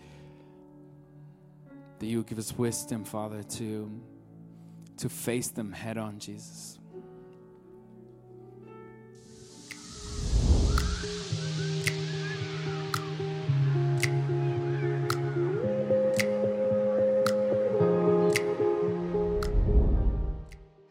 that 1.99 2.05
you 2.05 2.17
will 2.17 2.23
give 2.23 2.37
us 2.37 2.57
wisdom, 2.57 3.03
Father, 3.03 3.43
to, 3.43 3.91
to 4.97 5.09
face 5.09 5.49
them 5.49 5.73
head 5.73 5.97
on, 5.97 6.19
Jesus. 6.19 6.79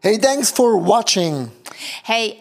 Hey, 0.02 0.18
thanks 0.18 0.52
for 0.52 0.76
watching. 0.76 1.50
Hey, 2.04 2.40